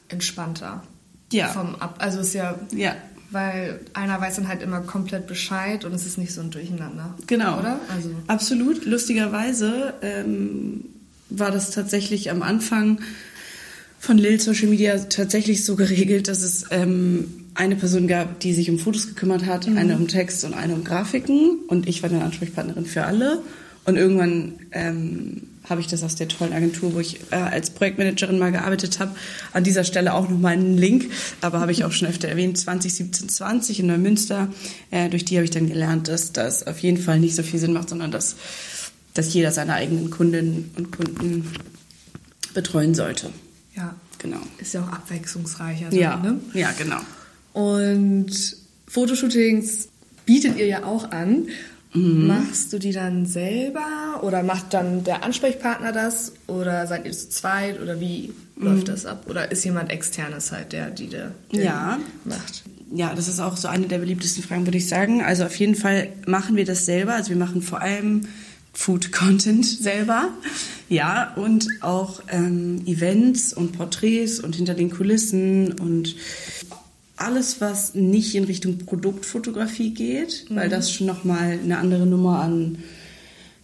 entspannter. 0.09 0.83
Ja. 1.31 1.49
Vom 1.49 1.75
Ab 1.75 1.97
also 1.99 2.21
ist 2.21 2.33
ja, 2.33 2.59
Ja. 2.75 2.97
weil 3.31 3.81
einer 3.93 4.19
weiß 4.19 4.37
dann 4.37 4.49
halt 4.49 4.63
immer 4.63 4.81
komplett 4.81 5.27
Bescheid 5.27 5.85
und 5.85 5.93
es 5.93 6.07
ist 6.07 6.17
nicht 6.17 6.33
so 6.33 6.41
ein 6.41 6.51
Durcheinander. 6.51 7.15
Genau. 7.27 7.59
Oder? 7.59 7.79
Also. 7.95 8.11
Absolut. 8.27 8.87
Lustigerweise 8.87 9.93
ähm, 10.01 10.85
war 11.29 11.51
das 11.51 11.71
tatsächlich 11.73 12.31
am 12.31 12.43
Anfang 12.43 13.01
von 14.03 14.19
Lil 14.19 14.41
Social 14.41 14.67
Media 14.67 14.99
tatsächlich 14.99 15.65
so 15.65 15.77
geregelt, 15.77 16.27
dass 16.27 16.43
es 16.43 16.65
ähm, 16.73 17.47
eine 17.55 17.77
Person 17.77 18.09
gab, 18.09 18.41
die 18.41 18.53
sich 18.53 18.69
um 18.69 18.81
Fotos 18.81 19.07
gekümmert 19.07 19.47
hat, 19.47 19.69
eine 19.69 19.95
um 19.95 20.09
Text 20.09 20.45
und 20.45 20.55
eine 20.55 20.75
um 20.75 20.83
Grafiken. 20.83 21.61
Und 21.69 21.89
ich 21.89 22.03
war 22.03 22.11
dann 22.11 22.21
Ansprechpartnerin 22.21 22.85
für 22.85 23.05
alle. 23.05 23.43
Und 23.85 23.95
irgendwann 23.95 24.55
ähm, 24.73 25.43
habe 25.71 25.81
ich 25.81 25.87
das 25.87 26.03
aus 26.03 26.17
der 26.17 26.27
tollen 26.27 26.53
Agentur, 26.53 26.95
wo 26.95 26.99
ich 26.99 27.21
äh, 27.31 27.37
als 27.37 27.71
Projektmanagerin 27.71 28.41
mal 28.41 28.51
gearbeitet 28.51 28.99
habe. 28.99 29.15
An 29.53 29.63
dieser 29.63 29.85
Stelle 29.85 30.15
auch 30.15 30.29
nochmal 30.29 30.55
einen 30.55 30.77
Link, 30.77 31.09
aber 31.41 31.61
habe 31.61 31.71
ich 31.71 31.85
auch 31.85 31.93
schon 31.93 32.09
öfter 32.09 32.27
erwähnt, 32.27 32.59
2017 32.59 33.29
20 33.29 33.81
in 33.81 33.87
Neumünster. 33.87 34.53
Äh, 34.91 35.11
durch 35.11 35.25
die 35.25 35.37
habe 35.37 35.45
ich 35.45 35.53
dann 35.53 35.69
gelernt, 35.69 36.09
dass 36.09 36.33
das 36.33 36.67
auf 36.67 36.81
jeden 36.81 36.99
Fall 36.99 37.21
nicht 37.21 37.37
so 37.37 37.45
viel 37.45 37.61
Sinn 37.61 37.73
macht, 37.73 37.91
sondern 37.91 38.11
dass, 38.11 38.35
dass 39.15 39.33
jeder 39.33 39.53
seine 39.53 39.75
eigenen 39.75 40.11
Kundinnen 40.11 40.73
und 40.77 40.91
Kunden 40.91 41.53
betreuen 42.53 42.97
sollte. 42.97 43.31
Ja. 43.75 43.95
Genau. 44.19 44.39
Ist 44.59 44.75
ja 44.75 44.83
auch 44.83 44.93
abwechslungsreicher. 44.93 45.87
Dann, 45.91 45.99
Ja, 45.99 46.17
Ne? 46.17 46.39
ja, 46.55 46.71
genau. 46.79 47.01
Und 47.53 48.31
Fotoshootings 48.87 49.89
bietet 50.27 50.57
ihr 50.57 50.67
ja 50.67 50.85
auch 50.85 51.11
an. 51.11 51.49
Mhm. 51.95 52.27
Machst 52.29 52.73
du 52.73 52.79
die 52.79 52.93
dann 52.93 53.27
selber 53.27 54.21
oder 54.23 54.43
macht 54.43 54.73
dann 54.73 55.05
der 55.05 55.25
Ansprechpartner 55.25 55.93
das 55.93 56.33
oder 56.47 56.87
seid 56.87 57.05
ihr 57.05 57.13
zu 57.13 57.29
zweit 57.29 57.81
oder 57.83 58.01
wie 58.01 58.33
Mhm. 58.57 58.65
läuft 58.65 58.89
das 58.89 59.05
ab? 59.07 59.25
Oder 59.29 59.51
ist 59.51 59.65
jemand 59.65 59.91
externes 59.91 60.53
halt, 60.53 60.73
der 60.73 60.91
die 60.91 61.09
der, 61.09 61.33
der 61.53 61.63
Ja. 61.65 61.99
macht? 62.25 62.63
Ja, 62.95 63.15
das 63.15 63.27
ist 63.29 63.41
auch 63.41 63.57
so 63.57 63.69
eine 63.69 63.89
der 63.89 63.99
beliebtesten 63.99 64.43
Fragen, 64.43 64.67
würde 64.67 64.79
ich 64.79 64.89
sagen. 64.89 65.23
Also 65.23 65.45
auf 65.45 65.57
jeden 65.57 65.75
Fall 65.75 66.09
machen 66.27 66.57
wir 66.57 66.65
das 66.65 66.87
selber. 66.87 67.15
Also 67.15 67.31
wir 67.31 67.37
machen 67.39 67.61
vor 67.63 67.81
allem 67.81 68.23
Food-Content 68.73 69.65
selber. 69.65 70.29
Ja, 70.89 71.33
und 71.37 71.69
auch 71.81 72.23
ähm, 72.29 72.83
Events 72.87 73.53
und 73.53 73.73
Porträts 73.73 74.41
und 74.41 74.57
hinter 74.57 74.75
den 74.75 74.91
Kulissen 74.91 75.73
und 75.73 76.17
alles, 77.17 77.61
was 77.61 77.95
nicht 77.95 78.35
in 78.35 78.45
Richtung 78.45 78.79
Produktfotografie 78.79 79.95
geht, 79.95 80.47
weil 80.51 80.69
das 80.69 80.93
schon 80.93 81.07
nochmal 81.07 81.59
eine 81.63 81.79
andere 81.79 82.07
Nummer 82.07 82.41
an 82.41 82.79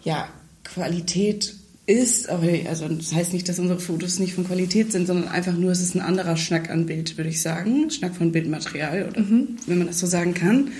ja, 0.05 0.29
Qualität 0.65 1.55
ist. 1.87 2.29
Aber 2.29 2.47
also 2.69 2.89
das 2.89 3.13
heißt 3.13 3.33
nicht, 3.33 3.49
dass 3.49 3.59
unsere 3.59 3.81
Fotos 3.81 4.21
nicht 4.21 4.35
von 4.35 4.47
Qualität 4.47 4.93
sind, 4.93 5.07
sondern 5.07 5.29
einfach 5.29 5.55
nur, 5.55 5.73
es 5.73 5.81
ist 5.81 5.97
ein 5.97 6.01
anderer 6.01 6.37
Schnack 6.37 6.71
an 6.71 6.87
Bild, 6.87 7.17
würde 7.17 7.31
ich 7.31 7.43
sagen. 7.43 7.91
Schnack 7.91 8.15
von 8.15 8.31
Bildmaterial, 8.31 9.09
oder 9.09 9.25
wenn 9.67 9.79
man 9.79 9.89
das 9.89 9.99
so 9.99 10.07
sagen 10.07 10.35
kann. 10.35 10.71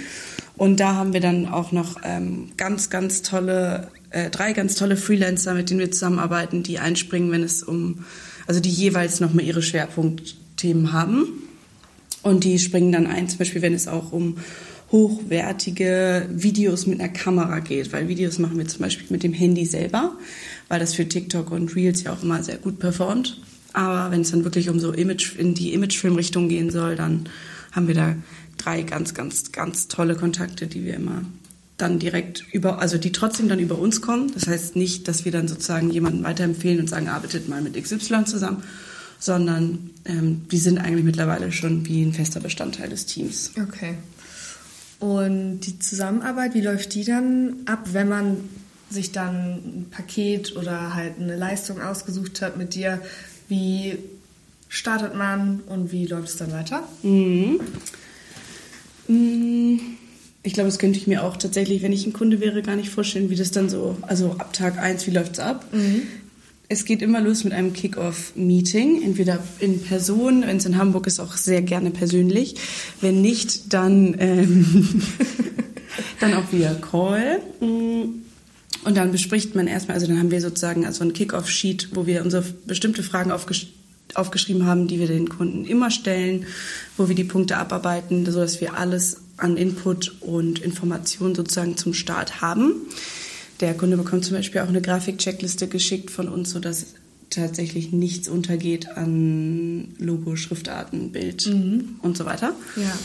Und 0.59 0.81
da 0.81 0.97
haben 0.97 1.13
wir 1.13 1.21
dann 1.21 1.47
auch 1.47 1.71
noch 1.73 1.97
ähm, 2.05 2.51
ganz, 2.57 2.91
ganz 2.91 3.23
tolle, 3.23 3.89
äh, 4.11 4.29
drei 4.29 4.53
ganz 4.53 4.75
tolle 4.75 4.97
Freelancer, 4.97 5.55
mit 5.55 5.71
denen 5.71 5.79
wir 5.79 5.93
zusammenarbeiten, 5.93 6.65
die 6.65 6.81
einspringen, 6.81 7.31
wenn 7.31 7.45
es 7.45 7.63
um, 7.63 8.05
also 8.49 8.61
die 8.61 8.71
jeweils 8.71 9.21
nochmal 9.21 9.45
ihre 9.45 9.63
Schwerpunktthemen 9.63 10.93
haben. 10.93 11.27
Und 12.23 12.43
die 12.43 12.59
springen 12.59 12.91
dann 12.91 13.07
ein, 13.07 13.29
zum 13.29 13.39
Beispiel, 13.39 13.63
wenn 13.63 13.73
es 13.73 13.87
auch 13.87 14.11
um 14.13 14.39
hochwertige 14.91 16.29
Videos 16.33 16.87
mit 16.87 16.99
einer 17.01 17.11
Kamera 17.11 17.61
geht, 17.61 17.93
weil 17.93 18.09
Videos 18.09 18.41
machen 18.41 18.59
wir 18.59 18.67
zum 18.67 18.81
Beispiel 18.81 19.07
mit 19.11 19.23
dem 19.23 19.33
Handy 19.33 19.65
selber, 19.65 20.13
weil 20.67 20.81
das 20.81 20.95
für 20.95 21.09
TikTok 21.09 21.53
und 21.53 21.77
Reels 21.77 22.03
ja 22.03 22.13
auch 22.13 22.23
immer 22.25 22.43
sehr 22.43 22.57
gut 22.57 22.81
performt. 22.81 23.41
Aber 23.75 24.11
wenn 24.11 24.23
es 24.23 24.33
dann 24.33 24.43
wirklich 24.43 24.71
um 24.71 24.81
so 24.81 24.93
Image, 24.93 25.37
in 25.37 25.55
die 25.55 25.73
Imagefilmrichtung 25.73 26.49
gehen 26.49 26.71
soll, 26.71 26.97
dann 26.97 27.29
haben 27.71 27.87
wir 27.87 27.95
da 27.95 28.17
drei 28.59 28.83
ganz, 28.83 29.15
ganz, 29.15 29.53
ganz 29.53 29.89
tolle 29.89 30.15
Kontakte, 30.15 30.67
die 30.67 30.85
wir 30.85 30.95
immer 30.95 31.23
dann 31.79 32.01
direkt 32.01 32.45
über, 32.53 32.81
also 32.81 32.99
die 32.99 33.13
trotzdem 33.13 33.49
dann 33.49 33.61
über 33.61 33.79
uns 33.79 34.03
kommen. 34.03 34.33
Das 34.35 34.47
heißt 34.47 34.77
nicht, 34.77 35.09
dass 35.09 35.25
wir 35.25 35.33
dann 35.33 35.49
sozusagen 35.49 35.91
jemanden 35.91 36.25
weiterempfehlen 36.25 36.81
und 36.81 36.89
sagen, 36.89 37.09
arbeitet 37.09 37.49
mal 37.49 37.63
mit 37.63 37.81
XY 37.81 38.25
zusammen, 38.25 38.65
sondern 39.21 39.91
ähm, 40.05 40.47
die 40.51 40.59
sind 40.59 40.79
eigentlich 40.79 41.05
mittlerweile 41.05 41.53
schon 41.53 41.87
wie 41.87 42.03
ein 42.03 42.13
fester 42.13 42.41
Bestandteil 42.41 42.89
des 42.89 43.07
Teams. 43.07 43.53
Okay. 43.61 43.95
Und 44.99 45.61
die 45.61 45.79
Zusammenarbeit, 45.79 46.55
wie 46.55 46.61
läuft 46.61 46.95
die 46.95 47.05
dann 47.05 47.55
ab, 47.67 47.91
wenn 47.93 48.09
man 48.09 48.37
sich 48.91 49.13
dann 49.13 49.37
ein 49.37 49.87
Paket 49.91 50.57
oder 50.57 50.95
halt 50.95 51.21
eine 51.21 51.37
Leistung 51.37 51.81
ausgesucht 51.81 52.43
hat 52.43 52.57
mit 52.57 52.75
dir? 52.75 53.01
Wie 53.49 53.99
startet 54.69 55.15
man 55.15 55.61
und 55.67 55.93
wie 55.93 56.07
läuft 56.07 56.29
es 56.29 56.37
dann 56.37 56.53
weiter? 56.53 56.83
Mhm. 57.03 57.61
Mm, 59.09 59.77
Ich 60.45 60.53
glaube, 60.55 60.69
das 60.69 60.79
könnte 60.79 60.99
ich 60.99 61.07
mir 61.07 61.25
auch 61.25 61.37
tatsächlich, 61.37 61.83
wenn 61.83 61.93
ich 61.93 62.07
ein 62.07 62.13
Kunde 62.13 62.41
wäre, 62.41 62.63
gar 62.63 62.77
nicht 62.77 62.91
vorstellen, 62.91 63.29
wie 63.29 63.35
das 63.37 63.51
dann 63.51 63.69
so, 63.69 63.97
also 64.03 64.33
ab 64.39 64.53
Tag 64.53 64.79
1, 64.79 65.07
wie 65.07 65.11
läuft's 65.11 65.39
ab? 65.41 65.67
Es 66.71 66.85
geht 66.85 67.03
immer 67.03 67.21
los 67.21 67.45
mit 67.45 67.53
einem 67.53 67.73
Kick-Off-Meeting, 67.73 69.03
entweder 69.03 69.43
in 69.59 69.83
Person, 69.83 70.43
wenn 70.47 70.59
es 70.59 70.67
in 70.67 70.77
Hamburg 70.79 71.07
ist, 71.07 71.19
auch 71.19 71.37
sehr 71.37 71.63
gerne 71.63 71.91
persönlich. 71.91 72.55
Wenn 73.01 73.21
nicht, 73.21 73.73
dann, 73.73 74.15
ähm, 74.19 75.03
dann 76.21 76.35
auch 76.35 76.53
via 76.53 76.75
Call. 76.75 77.41
Mm, 77.61 78.23
Und 78.85 78.97
dann 78.97 79.11
bespricht 79.13 79.55
man 79.55 79.67
erstmal, 79.67 79.97
also 79.97 80.07
dann 80.07 80.19
haben 80.19 80.31
wir 80.31 80.41
sozusagen 80.41 80.87
also 80.87 81.03
ein 81.05 81.13
Kick-Off-Sheet, 81.15 81.89
wo 81.95 82.07
wir 82.07 82.23
unsere 82.23 82.45
bestimmte 82.67 83.03
Fragen 83.03 83.33
aufgesch 83.33 83.67
aufgeschrieben 84.15 84.67
haben, 84.67 84.89
die 84.89 84.99
wir 84.99 85.07
den 85.07 85.29
Kunden 85.29 85.65
immer 85.65 85.91
stellen, 85.91 86.47
wo 86.97 87.09
wir 87.09 87.15
die 87.15 87.25
Punkte 87.25 87.57
abarbeiten, 87.57 88.25
sodass 88.27 88.61
wir 88.61 88.75
alles 88.75 89.19
an 89.37 89.57
Input 89.57 90.17
und 90.21 90.59
Informationen 90.59 91.35
sozusagen 91.35 91.77
zum 91.77 91.95
Start 91.95 92.41
haben. 92.41 92.73
Der 93.61 93.75
Kunde 93.75 93.97
bekommt 93.97 94.25
zum 94.25 94.37
Beispiel 94.37 94.61
auch 94.61 94.69
eine 94.69 94.83
Grafik-Checkliste 94.83 95.69
geschickt 95.69 96.11
von 96.11 96.29
uns, 96.29 96.51
sodass 96.51 96.87
tatsächlich 97.31 97.93
nichts 97.93 98.29
untergeht 98.29 98.89
an 98.97 99.95
Logo, 99.99 100.37
Schriftarten, 100.37 101.13
Bild 101.13 101.47
und 101.47 102.17
so 102.17 102.25
weiter. 102.25 102.55
Ja. 102.77 102.99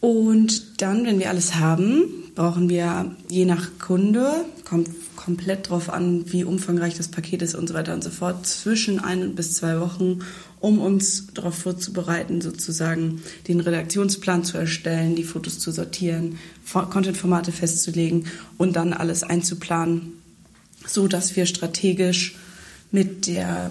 Und 0.00 0.82
dann, 0.82 1.06
wenn 1.06 1.18
wir 1.20 1.28
alles 1.28 1.54
haben, 1.54 2.04
brauchen 2.34 2.68
wir 2.68 3.14
je 3.28 3.44
nach 3.44 3.78
Kunde, 3.78 4.44
kommt 4.64 4.88
komplett 5.24 5.68
drauf 5.68 5.88
an, 5.88 6.24
wie 6.32 6.44
umfangreich 6.44 6.96
das 6.96 7.08
Paket 7.08 7.42
ist 7.42 7.54
und 7.54 7.68
so 7.68 7.74
weiter 7.74 7.94
und 7.94 8.02
so 8.02 8.10
fort, 8.10 8.46
zwischen 8.46 8.98
ein 8.98 9.34
bis 9.34 9.54
zwei 9.54 9.78
Wochen, 9.80 10.20
um 10.60 10.80
uns 10.80 11.28
darauf 11.34 11.54
vorzubereiten, 11.54 12.40
sozusagen 12.40 13.22
den 13.48 13.60
Redaktionsplan 13.60 14.44
zu 14.44 14.58
erstellen, 14.58 15.14
die 15.14 15.24
Fotos 15.24 15.58
zu 15.58 15.70
sortieren, 15.70 16.38
Fo- 16.64 16.86
Content-Formate 16.86 17.52
festzulegen 17.52 18.26
und 18.58 18.76
dann 18.76 18.92
alles 18.92 19.22
einzuplanen, 19.22 20.14
so 20.86 21.08
dass 21.08 21.36
wir 21.36 21.46
strategisch 21.46 22.36
mit 22.90 23.26
der 23.26 23.70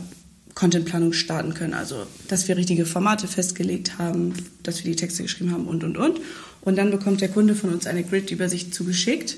Contentplanung 0.56 1.14
starten 1.14 1.54
können. 1.54 1.74
Also, 1.74 1.96
dass 2.28 2.48
wir 2.48 2.58
richtige 2.58 2.86
Formate 2.86 3.28
festgelegt 3.28 3.98
haben, 3.98 4.34
dass 4.64 4.84
wir 4.84 4.92
die 4.92 4.98
Texte 4.98 5.24
geschrieben 5.24 5.52
haben 5.52 5.68
und, 5.68 5.84
und, 5.84 5.98
und. 5.98 6.20
Und 6.62 6.78
dann 6.78 6.92
bekommt 6.92 7.22
der 7.22 7.30
Kunde 7.30 7.56
von 7.56 7.72
uns 7.74 7.88
eine 7.88 8.04
Grid-Übersicht 8.04 8.74
zugeschickt. 8.74 9.38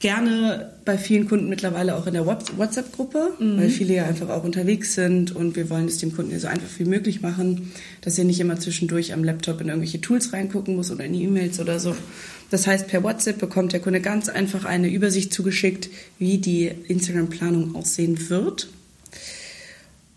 Gerne 0.00 0.72
bei 0.84 0.98
vielen 0.98 1.26
Kunden 1.28 1.48
mittlerweile 1.48 1.96
auch 1.96 2.06
in 2.06 2.12
der 2.12 2.26
Whats- 2.26 2.58
WhatsApp-Gruppe, 2.58 3.30
weil 3.38 3.70
viele 3.70 3.94
ja 3.94 4.04
einfach 4.04 4.28
auch 4.28 4.44
unterwegs 4.44 4.94
sind 4.94 5.34
und 5.34 5.56
wir 5.56 5.70
wollen 5.70 5.86
es 5.86 5.96
dem 5.96 6.14
Kunden 6.14 6.32
ja 6.32 6.38
so 6.38 6.46
einfach 6.46 6.68
wie 6.78 6.84
möglich 6.84 7.22
machen, 7.22 7.72
dass 8.02 8.18
er 8.18 8.24
nicht 8.24 8.38
immer 8.38 8.60
zwischendurch 8.60 9.14
am 9.14 9.24
Laptop 9.24 9.62
in 9.62 9.68
irgendwelche 9.68 10.02
Tools 10.02 10.34
reingucken 10.34 10.76
muss 10.76 10.90
oder 10.90 11.04
in 11.04 11.14
E-Mails 11.14 11.58
oder 11.58 11.80
so. 11.80 11.96
Das 12.50 12.66
heißt, 12.66 12.86
per 12.86 13.02
WhatsApp 13.02 13.38
bekommt 13.38 13.72
der 13.72 13.80
Kunde 13.80 14.02
ganz 14.02 14.28
einfach 14.28 14.66
eine 14.66 14.90
Übersicht 14.90 15.32
zugeschickt, 15.32 15.88
wie 16.18 16.36
die 16.36 16.70
Instagram-Planung 16.86 17.74
aussehen 17.74 18.28
wird. 18.28 18.68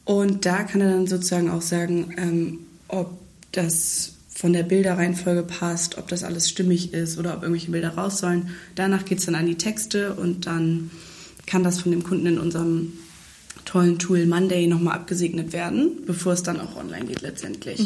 Und 0.03 0.45
da 0.45 0.63
kann 0.63 0.81
er 0.81 0.91
dann 0.91 1.07
sozusagen 1.07 1.49
auch 1.49 1.61
sagen, 1.61 2.13
ähm, 2.17 2.59
ob 2.89 3.17
das 3.53 4.13
von 4.37 4.53
der 4.53 4.61
Bilderreihenfolge 4.61 5.41
passt, 5.41 5.97
ob 5.97 6.09
das 6.09 6.23
alles 6.23 6.47
stimmig 6.47 6.93
ist 6.93 7.17
oder 7.17 7.35
ob 7.35 7.41
irgendwelche 7.41 7.71
Bilder 7.71 7.95
raus 7.95 8.19
sollen. 8.19 8.49
Danach 8.75 9.03
geht 9.03 9.17
es 9.17 9.25
dann 9.25 9.33
an 9.33 9.47
die 9.47 9.55
Texte 9.55 10.13
und 10.13 10.45
dann 10.45 10.91
kann 11.47 11.63
das 11.63 11.81
von 11.81 11.91
dem 11.91 12.03
Kunden 12.03 12.27
in 12.27 12.37
unserem 12.37 12.93
tollen 13.65 13.97
Tool 13.97 14.27
Monday 14.27 14.67
nochmal 14.67 14.93
abgesegnet 14.93 15.53
werden, 15.53 16.03
bevor 16.05 16.33
es 16.33 16.43
dann 16.43 16.59
auch 16.59 16.75
online 16.75 17.05
geht 17.05 17.21
letztendlich. 17.21 17.79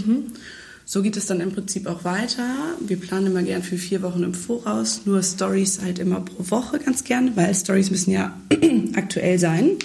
So 0.84 1.02
geht 1.02 1.16
es 1.16 1.26
dann 1.26 1.40
im 1.40 1.54
Prinzip 1.54 1.88
auch 1.88 2.04
weiter. 2.04 2.50
Wir 2.86 2.98
planen 2.98 3.28
immer 3.28 3.44
gern 3.44 3.64
für 3.64 3.78
vier 3.78 4.02
Wochen 4.02 4.24
im 4.24 4.34
Voraus, 4.34 5.04
nur 5.06 5.24
Stories 5.24 5.80
halt 5.82 6.00
immer 6.00 6.20
pro 6.20 6.52
Woche 6.52 6.80
ganz 6.80 7.06
gerne, 7.06 7.32
weil 7.36 7.56
Stories 7.56 7.92
müssen 7.92 8.12
ja 8.12 8.38
aktuell 8.96 9.40
sein. 9.40 9.78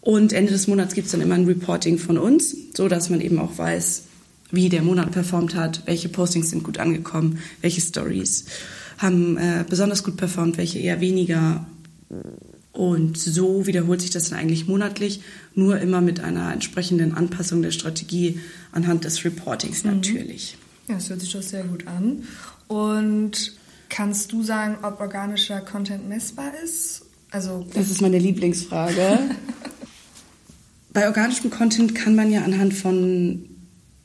Und 0.00 0.32
Ende 0.32 0.52
des 0.52 0.68
Monats 0.68 0.94
gibt 0.94 1.04
es 1.04 1.12
dann 1.12 1.20
immer 1.20 1.34
ein 1.34 1.44
Reporting 1.44 1.98
von 1.98 2.16
uns, 2.16 2.56
so 2.74 2.88
dass 2.88 3.10
man 3.10 3.20
eben 3.20 3.38
auch 3.38 3.58
weiß, 3.58 4.04
wie 4.52 4.68
der 4.68 4.82
Monat 4.82 5.10
performt 5.10 5.56
hat, 5.56 5.82
welche 5.86 6.08
Postings 6.08 6.50
sind 6.50 6.62
gut 6.62 6.78
angekommen, 6.78 7.38
welche 7.60 7.80
Stories 7.80 8.44
haben 8.98 9.36
äh, 9.36 9.64
besonders 9.68 10.04
gut 10.04 10.16
performt, 10.16 10.58
welche 10.58 10.78
eher 10.78 11.00
weniger. 11.00 11.66
Und 12.72 13.18
so 13.18 13.66
wiederholt 13.66 14.00
sich 14.00 14.10
das 14.10 14.30
dann 14.30 14.38
eigentlich 14.38 14.68
monatlich, 14.68 15.22
nur 15.54 15.80
immer 15.80 16.00
mit 16.00 16.20
einer 16.20 16.52
entsprechenden 16.52 17.14
Anpassung 17.14 17.62
der 17.62 17.70
Strategie 17.70 18.40
anhand 18.70 19.04
des 19.04 19.24
Reportings 19.24 19.84
natürlich. 19.84 20.56
Ja, 20.88 20.94
das 20.94 21.10
hört 21.10 21.20
sich 21.20 21.32
doch 21.32 21.42
sehr 21.42 21.64
gut 21.64 21.86
an. 21.86 22.22
Und 22.68 23.52
kannst 23.88 24.32
du 24.32 24.42
sagen, 24.42 24.78
ob 24.82 25.00
organischer 25.00 25.60
Content 25.60 26.08
messbar 26.08 26.52
ist? 26.64 27.02
Also 27.30 27.66
Das 27.74 27.90
ist 27.90 28.00
meine 28.00 28.18
Lieblingsfrage. 28.18 29.18
Bei 30.92 31.06
organischem 31.06 31.50
Content 31.50 31.94
kann 31.94 32.14
man 32.14 32.30
ja 32.30 32.42
anhand 32.42 32.74
von 32.74 33.46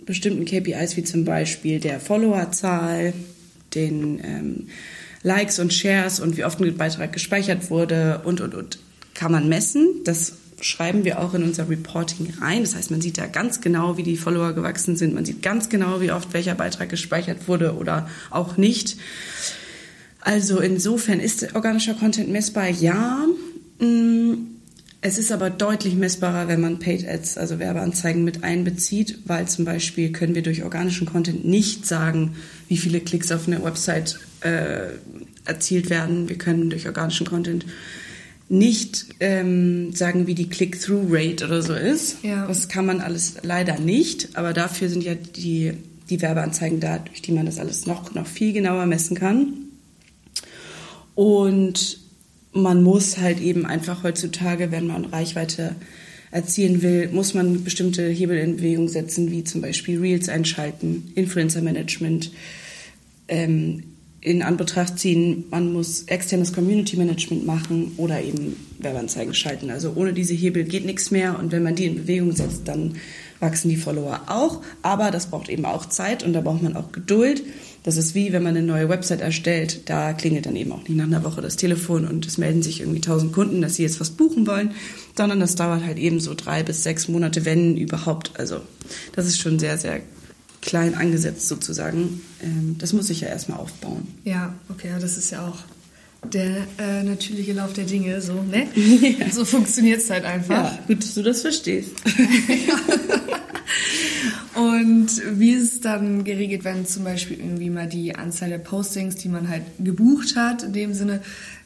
bestimmten 0.08 0.46
KPIs 0.46 0.98
wie 0.98 1.04
zum 1.04 1.24
Beispiel 1.24 1.80
der 1.80 2.00
Followerzahl, 2.00 3.14
den 3.76 4.20
ähm, 4.24 4.68
Likes 5.22 5.60
und 5.60 5.74
Shares 5.74 6.20
und 6.20 6.38
wie 6.38 6.46
oft 6.46 6.60
ein 6.60 6.78
Beitrag 6.78 7.14
gespeichert 7.14 7.70
wurde 7.70 8.22
und 8.24 8.42
und 8.42 8.56
und 8.56 8.80
kann 9.14 9.32
man 9.32 9.48
messen. 9.50 10.02
Das 10.06 10.34
schreiben 10.62 11.06
wir 11.06 11.20
auch 11.20 11.34
in 11.34 11.44
unser 11.44 11.70
Reporting 11.70 12.34
rein. 12.42 12.62
Das 12.62 12.76
heißt, 12.76 12.90
man 12.90 13.02
sieht 13.02 13.18
da 13.18 13.28
ganz 13.28 13.62
genau, 13.62 13.98
wie 13.98 14.04
die 14.04 14.18
Follower 14.18 14.54
gewachsen 14.54 14.96
sind. 14.96 15.14
Man 15.14 15.26
sieht 15.26 15.44
ganz 15.44 15.70
genau, 15.70 16.02
wie 16.02 16.12
oft 16.12 16.34
welcher 16.34 16.56
Beitrag 16.56 16.90
gespeichert 16.90 17.48
wurde 17.48 17.76
oder 17.76 18.10
auch 18.32 18.58
nicht. 18.58 18.98
Also 20.22 20.60
insofern 20.60 21.20
ist 21.20 21.56
organischer 21.56 21.94
Content 21.94 22.30
messbar, 22.30 22.70
ja. 22.70 23.26
Mm, 23.80 24.27
es 25.08 25.18
ist 25.18 25.32
aber 25.32 25.50
deutlich 25.50 25.96
messbarer, 25.96 26.50
wenn 26.50 26.60
man 26.60 26.80
Paid 26.80 27.08
Ads, 27.08 27.38
also 27.38 27.60
Werbeanzeigen 27.60 28.26
mit 28.26 28.44
einbezieht, 28.44 29.20
weil 29.26 29.48
zum 29.48 29.64
Beispiel 29.64 30.12
können 30.12 30.36
wir 30.36 30.44
durch 30.44 30.64
organischen 30.64 31.08
Content 31.08 31.46
nicht 31.46 31.86
sagen, 31.86 32.36
wie 32.68 32.76
viele 32.76 33.00
Klicks 33.00 33.32
auf 33.32 33.48
eine 33.48 33.64
Website 33.64 34.20
äh, 34.42 34.90
erzielt 35.46 35.90
werden. 35.90 36.28
Wir 36.28 36.38
können 36.38 36.70
durch 36.70 36.88
organischen 36.88 37.26
Content 37.26 37.66
nicht 38.50 39.08
ähm, 39.22 39.94
sagen, 39.94 40.28
wie 40.28 40.36
die 40.36 40.50
Click-Through-Rate 40.50 41.46
oder 41.46 41.62
so 41.62 41.74
ist. 41.74 42.24
Ja. 42.24 42.46
Das 42.46 42.68
kann 42.68 42.86
man 42.86 43.00
alles 43.00 43.36
leider 43.44 43.80
nicht, 43.80 44.36
aber 44.36 44.52
dafür 44.52 44.90
sind 44.90 45.06
ja 45.06 45.16
die, 45.16 45.72
die 46.10 46.22
Werbeanzeigen 46.22 46.82
da, 46.82 46.98
durch 47.00 47.22
die 47.22 47.32
man 47.32 47.46
das 47.46 47.60
alles 47.60 47.86
noch, 47.86 48.14
noch 48.14 48.28
viel 48.28 48.52
genauer 48.52 48.86
messen 48.86 49.16
kann. 49.16 49.54
Und 51.16 52.07
man 52.54 52.84
muss 52.84 53.18
halt 53.18 53.40
eben 53.40 53.66
einfach 53.66 54.04
heutzutage, 54.04 54.72
wenn 54.72 54.88
man 54.88 55.06
Reichweite 55.06 55.76
erzielen 56.32 56.82
will, 56.82 57.10
muss 57.12 57.34
man 57.34 57.64
bestimmte 57.64 58.08
Hebel 58.08 58.38
in 58.38 58.58
Bewegung 58.58 58.90
setzen, 58.90 59.32
wie 59.32 59.44
zum 59.44 59.62
Beispiel 59.62 60.00
Reels 60.00 60.30
einschalten, 60.30 61.12
Influencer-Management, 61.16 62.32
ähm, 63.28 63.84
in 64.20 64.42
Anbetracht 64.42 65.00
ziehen, 65.00 65.46
man 65.52 65.72
muss 65.72 66.04
externes 66.04 66.52
Community 66.52 66.98
Management 66.98 67.46
machen 67.46 67.94
oder 67.98 68.22
eben 68.22 68.58
Werbeanzeigen 68.80 69.34
schalten. 69.34 69.70
Also 69.70 69.94
ohne 69.96 70.12
diese 70.12 70.34
Hebel 70.34 70.64
geht 70.64 70.86
nichts 70.86 71.12
mehr 71.12 71.40
und 71.40 71.52
wenn 71.52 71.64
man 71.64 71.76
die 71.76 71.86
in 71.86 71.96
Bewegung 71.96 72.34
setzt, 72.34 72.68
dann 72.68 72.96
wachsen 73.40 73.70
die 73.70 73.78
Follower 73.78 74.22
auch. 74.28 74.62
Aber 74.82 75.12
das 75.12 75.28
braucht 75.28 75.50
eben 75.50 75.66
auch 75.66 75.86
Zeit 75.86 76.24
und 76.24 76.34
da 76.34 76.42
braucht 76.42 76.64
man 76.64 76.76
auch 76.76 76.92
Geduld. 76.92 77.44
Das 77.88 77.96
ist 77.96 78.16
wie, 78.16 78.34
wenn 78.34 78.44
man 78.44 78.58
eine 78.58 78.68
neue 78.68 78.90
Website 78.90 79.22
erstellt, 79.22 79.84
da 79.86 80.12
klingelt 80.12 80.46
dann 80.46 80.58
eben 80.58 80.74
auch 80.74 80.86
nicht 80.90 80.98
nach 80.98 81.06
einer 81.06 81.24
Woche 81.24 81.40
das 81.40 81.56
Telefon 81.56 82.06
und 82.06 82.26
es 82.26 82.38
melden 82.38 82.62
sich 82.62 82.82
irgendwie 82.82 83.00
tausend 83.00 83.32
Kunden, 83.32 83.62
dass 83.62 83.76
sie 83.76 83.84
jetzt 83.84 84.02
was 84.02 84.10
buchen 84.10 84.46
wollen, 84.46 84.72
sondern 85.16 85.40
das 85.40 85.56
dauert 85.56 85.86
halt 85.86 85.98
eben 85.98 86.20
so 86.20 86.34
drei 86.34 86.64
bis 86.64 86.84
sechs 86.84 87.08
Monate, 87.08 87.46
wenn 87.46 87.78
überhaupt. 87.78 88.38
Also 88.38 88.60
das 89.16 89.26
ist 89.26 89.40
schon 89.40 89.58
sehr, 89.58 89.78
sehr 89.78 90.02
klein 90.62 90.96
angesetzt 90.96 91.48
sozusagen. 91.48 92.20
Ähm, 92.44 92.76
das 92.78 92.92
muss 92.92 93.10
ich 93.10 93.22
ja 93.22 93.30
erstmal 93.30 93.60
aufbauen. 93.60 94.06
Ja, 94.26 94.54
okay, 94.68 94.90
das 95.00 95.18
ist 95.18 95.32
ja 95.32 95.48
auch 95.48 95.60
der 96.30 96.68
äh, 96.80 97.04
natürliche 97.04 97.54
Lauf 97.54 97.72
der 97.72 97.86
Dinge, 97.86 98.22
so, 98.22 98.34
ne? 98.34 98.68
Ja. 99.18 99.32
So 99.32 99.46
funktioniert 99.46 100.02
es 100.02 100.10
halt 100.10 100.26
einfach. 100.26 100.74
Ja, 100.74 100.80
gut, 100.88 101.02
dass 101.02 101.14
du 101.14 101.24
das 101.24 101.40
verstehst. 101.40 101.92
Und 104.58 105.22
wie 105.40 105.52
ist 105.52 105.74
es 105.74 105.82
dann 105.82 106.24
geregelt, 106.24 106.64
wenn 106.64 106.86
zum 106.86 107.04
Beispiel 107.04 107.40
irgendwie 107.40 107.70
mal 107.70 107.88
die 107.88 108.16
Anzahl 108.16 108.50
der 108.50 108.58
Postings, 108.58 109.16
die 109.16 109.30
man 109.30 109.50
halt 109.50 109.64
gebucht 109.80 110.36
hat, 110.36 110.64
in 110.64 110.74
dem 110.74 110.94
Sinne, 110.94 111.22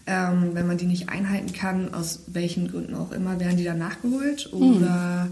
ähm, 0.07 0.51
wenn 0.53 0.67
man 0.67 0.77
die 0.77 0.87
nicht 0.87 1.09
einhalten 1.09 1.53
kann, 1.53 1.93
aus 1.93 2.23
welchen 2.27 2.69
Gründen 2.69 2.95
auch 2.95 3.11
immer, 3.11 3.39
werden 3.39 3.57
die 3.57 3.63
dann 3.63 3.79
nachgeholt? 3.79 4.51
Oder. 4.53 5.23
Hm 5.23 5.31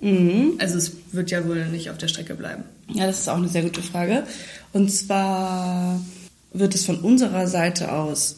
Mhm. 0.00 0.54
Also 0.58 0.78
es 0.78 0.92
wird 1.12 1.30
ja 1.30 1.46
wohl 1.46 1.66
nicht 1.68 1.90
auf 1.90 1.98
der 1.98 2.08
Strecke 2.08 2.34
bleiben. 2.34 2.64
Ja, 2.92 3.06
das 3.06 3.20
ist 3.20 3.28
auch 3.28 3.36
eine 3.36 3.48
sehr 3.48 3.62
gute 3.62 3.82
Frage. 3.82 4.24
Und 4.72 4.90
zwar 4.90 6.00
wird 6.52 6.74
es 6.74 6.84
von 6.84 6.98
unserer 6.98 7.46
Seite 7.46 7.92
aus 7.92 8.36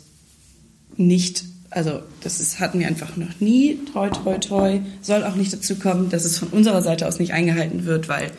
nicht, 0.96 1.44
also 1.74 2.02
das 2.22 2.40
ist, 2.40 2.61
hatten 2.61 2.78
wir 2.78 2.87
einfach 2.87 3.16
noch 3.16 3.40
nie, 3.40 3.78
toi, 3.92 4.08
toi, 4.11 4.38
toi, 4.38 4.80
soll 5.00 5.24
auch 5.24 5.37
nicht 5.37 5.52
dazu 5.52 5.76
kommen, 5.76 6.11
dass 6.11 6.24
es 6.24 6.38
von 6.38 6.48
unserer 6.48 6.82
Seite 6.82 7.06
aus 7.06 7.18
nicht 7.18 7.32
eingehalten 7.32 7.85
wird, 7.85 8.08
weil 8.08 8.30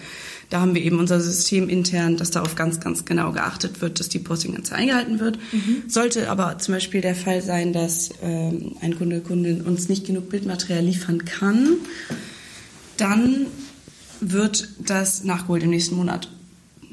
da 0.50 0.62
haben 0.62 0.76
wir 0.76 0.84
eben 0.84 1.00
unser 1.00 1.20
System 1.20 1.68
intern, 1.68 2.18
dass 2.18 2.30
darauf 2.30 2.56
ganz, 2.56 2.80
ganz 2.80 3.06
genau 3.06 3.32
geachtet 3.32 3.82
wird, 3.82 4.00
dass 4.00 4.10
die 4.10 4.20
Postinganzahl 4.20 4.80
eingehalten 4.80 5.20
wird. 5.20 5.40
Mhm. 5.52 5.84
Sollte 5.88 6.30
aber 6.30 6.60
zum 6.60 6.76
Beispiel 6.76 7.02
der 7.02 7.16
Fall 7.16 7.42
sein, 7.42 7.74
dass 7.74 8.12
ähm, 8.22 8.76
ein 8.82 8.96
Kunde, 8.96 9.22
Kundin 9.22 9.62
uns 9.62 9.90
nicht 9.90 10.06
genug 10.06 10.30
Bildmaterial 10.30 10.84
liefern 10.84 11.26
kann, 11.26 11.78
dann 12.98 13.48
wird 14.22 14.70
das 14.86 15.24
nachgeholt 15.24 15.64
im 15.64 15.72
nächsten 15.72 15.96
Monat. 15.96 16.30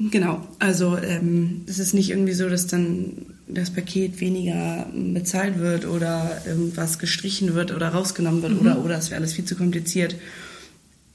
Genau, 0.09 0.47
also 0.57 0.97
ähm, 0.97 1.61
es 1.67 1.77
ist 1.77 1.93
nicht 1.93 2.09
irgendwie 2.09 2.33
so, 2.33 2.49
dass 2.49 2.65
dann 2.65 3.27
das 3.53 3.69
Paket 3.69 4.19
weniger 4.19 4.87
bezahlt 4.93 5.59
wird 5.59 5.85
oder 5.85 6.41
irgendwas 6.45 6.99
gestrichen 6.99 7.53
wird 7.53 7.71
oder 7.71 7.89
rausgenommen 7.89 8.41
wird 8.41 8.53
mhm. 8.53 8.59
oder 8.59 8.83
oder 8.83 8.97
es 8.97 9.09
wäre 9.09 9.19
alles 9.19 9.33
viel 9.33 9.45
zu 9.45 9.55
kompliziert, 9.55 10.15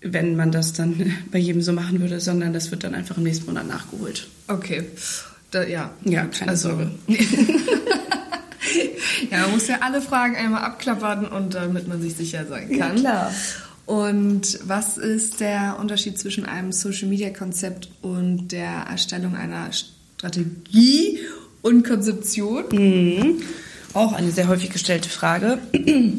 wenn 0.01 0.37
man 0.37 0.53
das 0.53 0.73
dann 0.73 1.13
bei 1.31 1.39
jedem 1.39 1.63
so 1.63 1.73
machen 1.73 2.01
würde, 2.01 2.21
sondern 2.21 2.53
das 2.53 2.71
wird 2.71 2.85
dann 2.85 2.95
einfach 2.95 3.17
im 3.17 3.25
nächsten 3.25 3.47
Monat 3.47 3.67
nachgeholt. 3.67 4.29
Okay, 4.49 4.85
da, 5.51 5.65
ja. 5.65 5.93
Ja, 6.05 6.27
keine 6.27 6.51
also, 6.51 6.69
Sorge. 6.71 6.91
ja, 9.31 9.41
man 9.43 9.53
muss 9.53 9.69
ja 9.69 9.79
alle 9.81 10.03
Fragen 10.03 10.37
einmal 10.37 10.63
abklappern 10.63 11.27
und 11.27 11.55
damit 11.55 11.89
man 11.89 12.03
sich 12.03 12.15
sicher 12.17 12.47
sein 12.47 12.69
kann. 12.79 12.97
Ja, 12.97 13.01
klar. 13.01 13.33
Und 13.87 14.59
was 14.65 14.99
ist 14.99 15.39
der 15.39 15.77
Unterschied 15.79 16.19
zwischen 16.19 16.45
einem 16.45 16.73
Social-Media-Konzept 16.73 17.89
und 18.03 18.49
der 18.49 18.87
Erstellung 18.91 19.37
einer 19.37 19.71
Strategie 19.73 21.21
und 21.63 21.85
Konzeption? 21.85 22.65
Mhm. 22.73 23.43
Auch 23.93 24.13
eine 24.13 24.31
sehr 24.31 24.49
häufig 24.49 24.71
gestellte 24.71 25.09
Frage, 25.09 25.59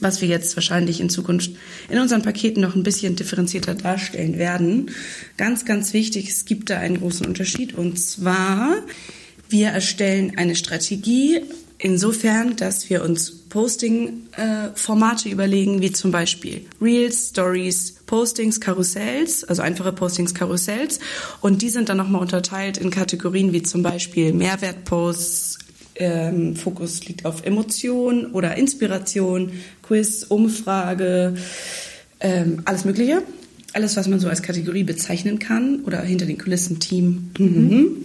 was 0.00 0.20
wir 0.20 0.28
jetzt 0.28 0.56
wahrscheinlich 0.56 1.00
in 1.00 1.10
Zukunft 1.10 1.50
in 1.88 1.98
unseren 1.98 2.22
Paketen 2.22 2.62
noch 2.62 2.74
ein 2.74 2.82
bisschen 2.82 3.16
differenzierter 3.16 3.74
darstellen 3.74 4.38
werden. 4.38 4.90
Ganz, 5.36 5.64
ganz 5.64 5.92
wichtig, 5.92 6.28
es 6.28 6.44
gibt 6.44 6.70
da 6.70 6.78
einen 6.78 6.98
großen 6.98 7.26
Unterschied 7.26 7.74
und 7.74 7.98
zwar, 7.98 8.76
wir 9.48 9.68
erstellen 9.68 10.34
eine 10.36 10.56
Strategie 10.56 11.42
insofern, 11.78 12.56
dass 12.56 12.90
wir 12.90 13.02
uns 13.02 13.30
Posting-Formate 13.48 15.28
äh, 15.28 15.32
überlegen, 15.32 15.80
wie 15.80 15.92
zum 15.92 16.10
Beispiel 16.10 16.66
Reels, 16.80 17.30
Stories, 17.30 17.96
Postings, 18.06 18.60
Karussells, 18.60 19.44
also 19.44 19.62
einfache 19.62 19.92
Postings, 19.92 20.34
Karussells. 20.34 21.00
Und 21.40 21.62
die 21.62 21.70
sind 21.70 21.88
dann 21.88 21.96
nochmal 21.96 22.20
unterteilt 22.20 22.78
in 22.78 22.90
Kategorien 22.90 23.52
wie 23.52 23.62
zum 23.62 23.82
Beispiel 23.82 24.32
Mehrwertposts, 24.32 25.58
ähm, 25.98 26.54
Fokus 26.54 27.04
liegt 27.06 27.24
auf 27.24 27.44
Emotion 27.44 28.26
oder 28.26 28.56
Inspiration, 28.56 29.52
Quiz, 29.82 30.24
Umfrage, 30.28 31.34
ähm, 32.20 32.62
alles 32.64 32.84
Mögliche. 32.84 33.22
Alles, 33.74 33.96
was 33.96 34.08
man 34.08 34.18
so 34.18 34.28
als 34.28 34.42
Kategorie 34.42 34.84
bezeichnen 34.84 35.38
kann 35.38 35.80
oder 35.84 36.00
hinter 36.00 36.24
den 36.24 36.38
Kulissen 36.38 36.80
Team. 36.80 37.30
Mhm. 37.38 37.46
Mhm. 37.46 37.96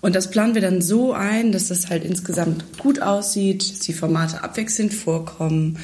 Und 0.00 0.14
das 0.14 0.30
planen 0.30 0.54
wir 0.54 0.62
dann 0.62 0.82
so 0.82 1.12
ein, 1.12 1.52
dass 1.52 1.68
das 1.68 1.88
halt 1.88 2.04
insgesamt 2.04 2.78
gut 2.78 3.00
aussieht, 3.00 3.70
dass 3.70 3.80
die 3.80 3.92
Formate 3.92 4.44
abwechselnd 4.44 4.94
vorkommen, 4.94 5.78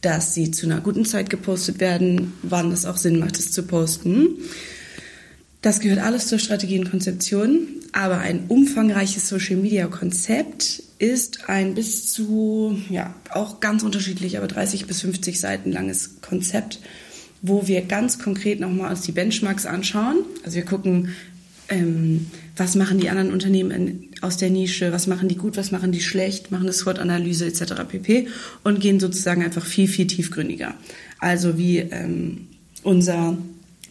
dass 0.00 0.34
sie 0.34 0.50
zu 0.50 0.66
einer 0.66 0.80
guten 0.80 1.04
Zeit 1.04 1.30
gepostet 1.30 1.80
werden, 1.80 2.32
wann 2.42 2.72
es 2.72 2.86
auch 2.86 2.96
Sinn 2.96 3.18
macht, 3.18 3.38
es 3.38 3.52
zu 3.52 3.62
posten. 3.64 4.38
Das 5.60 5.80
gehört 5.80 6.00
alles 6.00 6.28
zur 6.28 6.38
Strategie 6.38 6.78
und 6.78 6.90
Konzeption, 6.90 7.66
aber 7.92 8.18
ein 8.18 8.44
umfangreiches 8.48 9.28
Social-Media-Konzept 9.28 10.82
ist 10.98 11.48
ein 11.48 11.74
bis 11.74 12.12
zu, 12.12 12.78
ja, 12.90 13.14
auch 13.30 13.60
ganz 13.60 13.82
unterschiedlich, 13.82 14.36
aber 14.38 14.46
30 14.46 14.86
bis 14.86 15.00
50 15.00 15.40
Seiten 15.40 15.72
langes 15.72 16.20
Konzept, 16.20 16.80
wo 17.42 17.66
wir 17.66 17.82
ganz 17.82 18.18
konkret 18.18 18.60
nochmal 18.60 18.90
uns 18.90 19.02
die 19.02 19.12
Benchmarks 19.12 19.66
anschauen. 19.66 20.18
Also 20.44 20.56
wir 20.56 20.64
gucken, 20.64 21.10
ähm, 21.68 22.26
was 22.56 22.74
machen 22.74 22.98
die 22.98 23.10
anderen 23.10 23.32
Unternehmen 23.32 23.70
in, 23.70 24.08
aus 24.20 24.36
der 24.36 24.50
Nische, 24.50 24.92
was 24.92 25.06
machen 25.06 25.28
die 25.28 25.36
gut, 25.36 25.56
was 25.56 25.70
machen 25.70 25.92
die 25.92 26.00
schlecht, 26.00 26.50
machen 26.50 26.64
eine 26.64 26.72
SWOT-Analyse 26.72 27.46
etc. 27.46 27.74
pp. 27.88 28.28
und 28.64 28.80
gehen 28.80 29.00
sozusagen 29.00 29.42
einfach 29.42 29.64
viel, 29.64 29.88
viel 29.88 30.06
tiefgründiger. 30.06 30.74
Also 31.18 31.58
wie 31.58 31.78
ähm, 31.78 32.48
unser 32.82 33.36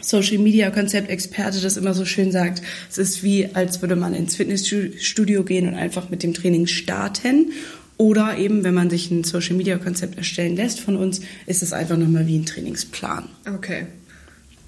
Social 0.02 0.38
Media 0.38 0.70
Konzept 0.70 1.10
Experte 1.10 1.60
das 1.60 1.78
immer 1.78 1.94
so 1.94 2.06
schön 2.06 2.32
sagt, 2.32 2.62
es 2.90 2.98
ist 2.98 3.24
wie, 3.24 3.50
als 3.54 3.82
würde 3.82 3.96
man 3.96 4.14
ins 4.14 4.36
Fitnessstudio 4.36 5.44
gehen 5.44 5.68
und 5.68 5.76
einfach 5.76 6.10
mit 6.10 6.24
dem 6.24 6.34
Training 6.34 6.68
starten. 6.68 7.52
Oder 7.98 8.38
eben, 8.38 8.64
wenn 8.64 8.76
man 8.76 8.92
sich 8.92 9.10
ein 9.10 9.24
Social 9.24 9.56
Media 9.56 9.80
Konzept 9.80 10.18
erstellen 10.18 10.56
lässt 10.56 10.80
von 10.80 10.96
uns, 10.96 11.22
ist 11.48 11.64
es 11.64 11.74
einfach 11.74 11.98
nochmal 11.98 12.28
wie 12.28 12.38
ein 12.38 12.46
Trainingsplan. 12.46 13.28
Okay. 13.56 13.88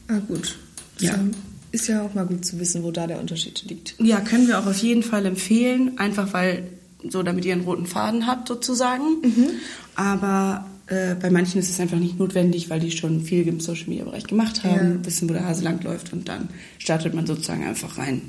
Ah, 0.08 0.18
gut. 0.28 0.58
Ja. 0.98 1.20
Ist 1.72 1.88
ja 1.88 2.04
auch 2.04 2.14
mal 2.14 2.26
gut 2.26 2.46
zu 2.46 2.60
wissen, 2.60 2.84
wo 2.84 2.92
da 2.92 3.06
der 3.08 3.20
Unterschied 3.20 3.64
liegt. 3.68 3.96
Ja, 4.00 4.22
können 4.22 4.48
wir 4.48 4.60
auch 4.60 4.66
auf 4.66 4.78
jeden 4.78 5.04
Fall 5.04 5.26
empfehlen, 5.26 5.98
einfach 5.98 6.34
weil 6.34 6.68
so, 7.08 7.24
damit 7.24 7.46
ihr 7.46 7.54
einen 7.54 7.64
roten 7.64 7.86
Faden 7.86 8.28
habt 8.28 8.48
sozusagen. 8.48 9.22
Mhm. 9.22 9.50
Aber 9.96 10.66
äh, 10.88 11.16
bei 11.16 11.30
manchen 11.30 11.60
ist 11.60 11.70
es 11.70 11.80
einfach 11.80 12.00
nicht 12.00 12.20
notwendig, 12.20 12.70
weil 12.70 12.80
die 12.80 12.92
schon 12.92 13.22
viel 13.22 13.48
im 13.48 13.60
Social 13.60 13.88
Media 13.88 14.04
Bereich 14.04 14.26
gemacht 14.26 14.64
haben, 14.64 15.00
ja. 15.00 15.06
wissen, 15.06 15.30
wo 15.30 15.34
der 15.34 15.46
Hase 15.46 15.64
lang 15.64 15.82
läuft 15.84 16.12
und 16.12 16.28
dann 16.28 16.50
startet 16.80 17.14
man 17.14 17.28
sozusagen 17.28 17.64
einfach 17.64 17.98
rein. 17.98 18.22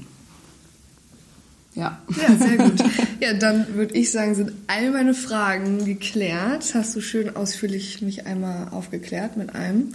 Ja. 1.74 2.02
Ja, 2.20 2.36
sehr 2.36 2.56
gut. 2.58 2.82
Ja, 3.20 3.34
dann 3.34 3.74
würde 3.74 3.94
ich 3.94 4.10
sagen, 4.10 4.34
sind 4.34 4.52
all 4.66 4.90
meine 4.90 5.14
Fragen 5.14 5.84
geklärt. 5.84 6.74
Hast 6.74 6.96
du 6.96 7.00
schön 7.00 7.36
ausführlich 7.36 8.02
mich 8.02 8.26
einmal 8.26 8.68
aufgeklärt 8.70 9.36
mit 9.36 9.54
einem. 9.54 9.94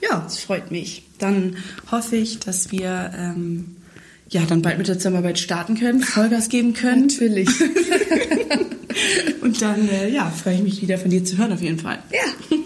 Ja, 0.00 0.20
das 0.20 0.38
freut 0.38 0.70
mich. 0.70 1.02
Dann 1.18 1.56
hoffe 1.90 2.16
ich, 2.16 2.38
dass 2.40 2.72
wir 2.72 3.12
ähm, 3.16 3.76
ja 4.28 4.42
dann 4.42 4.62
bald 4.62 4.78
mit 4.78 4.88
der 4.88 4.98
Zusammenarbeit 4.98 5.38
starten 5.38 5.76
können, 5.78 6.00
Vollgas 6.00 6.48
geben 6.48 6.72
können. 6.72 7.08
Natürlich. 7.08 7.48
Und 9.42 9.60
dann 9.62 9.88
äh, 9.88 10.08
ja, 10.08 10.30
freue 10.30 10.54
ich 10.54 10.62
mich 10.62 10.82
wieder 10.82 10.98
von 10.98 11.10
dir 11.10 11.24
zu 11.24 11.38
hören 11.38 11.52
auf 11.52 11.62
jeden 11.62 11.78
Fall. 11.78 11.98
Ja. 12.12 12.56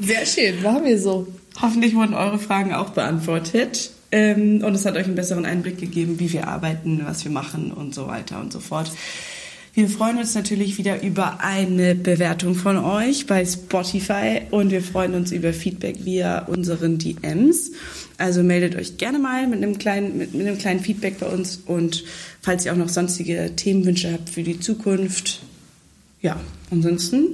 Sehr 0.00 0.26
schön, 0.26 0.62
machen 0.62 0.84
wir 0.84 0.98
so. 0.98 1.26
Hoffentlich 1.60 1.94
wurden 1.94 2.14
eure 2.14 2.38
Fragen 2.38 2.72
auch 2.72 2.90
beantwortet. 2.90 3.90
Ähm, 4.10 4.62
und 4.64 4.74
es 4.74 4.86
hat 4.86 4.96
euch 4.96 5.04
einen 5.04 5.16
besseren 5.16 5.44
Einblick 5.44 5.78
gegeben, 5.78 6.18
wie 6.18 6.32
wir 6.32 6.48
arbeiten, 6.48 7.02
was 7.04 7.24
wir 7.24 7.30
machen 7.30 7.72
und 7.72 7.94
so 7.94 8.06
weiter 8.06 8.40
und 8.40 8.52
so 8.52 8.60
fort. 8.60 8.90
Wir 9.78 9.88
freuen 9.88 10.18
uns 10.18 10.34
natürlich 10.34 10.76
wieder 10.76 11.04
über 11.04 11.38
eine 11.38 11.94
Bewertung 11.94 12.56
von 12.56 12.78
euch 12.78 13.28
bei 13.28 13.46
Spotify 13.46 14.40
und 14.50 14.72
wir 14.72 14.82
freuen 14.82 15.14
uns 15.14 15.30
über 15.30 15.52
Feedback 15.52 16.04
via 16.04 16.46
unseren 16.46 16.98
DMs. 16.98 17.70
Also 18.16 18.42
meldet 18.42 18.74
euch 18.74 18.96
gerne 18.96 19.20
mal 19.20 19.46
mit 19.46 19.62
einem 19.62 19.78
kleinen, 19.78 20.18
mit, 20.18 20.34
mit 20.34 20.48
einem 20.48 20.58
kleinen 20.58 20.80
Feedback 20.80 21.20
bei 21.20 21.26
uns 21.26 21.60
und 21.64 22.02
falls 22.42 22.66
ihr 22.66 22.72
auch 22.72 22.76
noch 22.76 22.88
sonstige 22.88 23.52
Themenwünsche 23.54 24.12
habt 24.12 24.30
für 24.30 24.42
die 24.42 24.58
Zukunft. 24.58 25.42
Ja, 26.22 26.40
ansonsten 26.72 27.28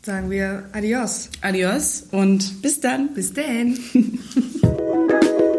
sagen 0.00 0.30
wir 0.30 0.64
Adios. 0.72 1.28
Adios 1.42 2.04
und 2.10 2.62
bis 2.62 2.80
dann. 2.80 3.12
Bis 3.12 3.34
dann. 3.34 3.78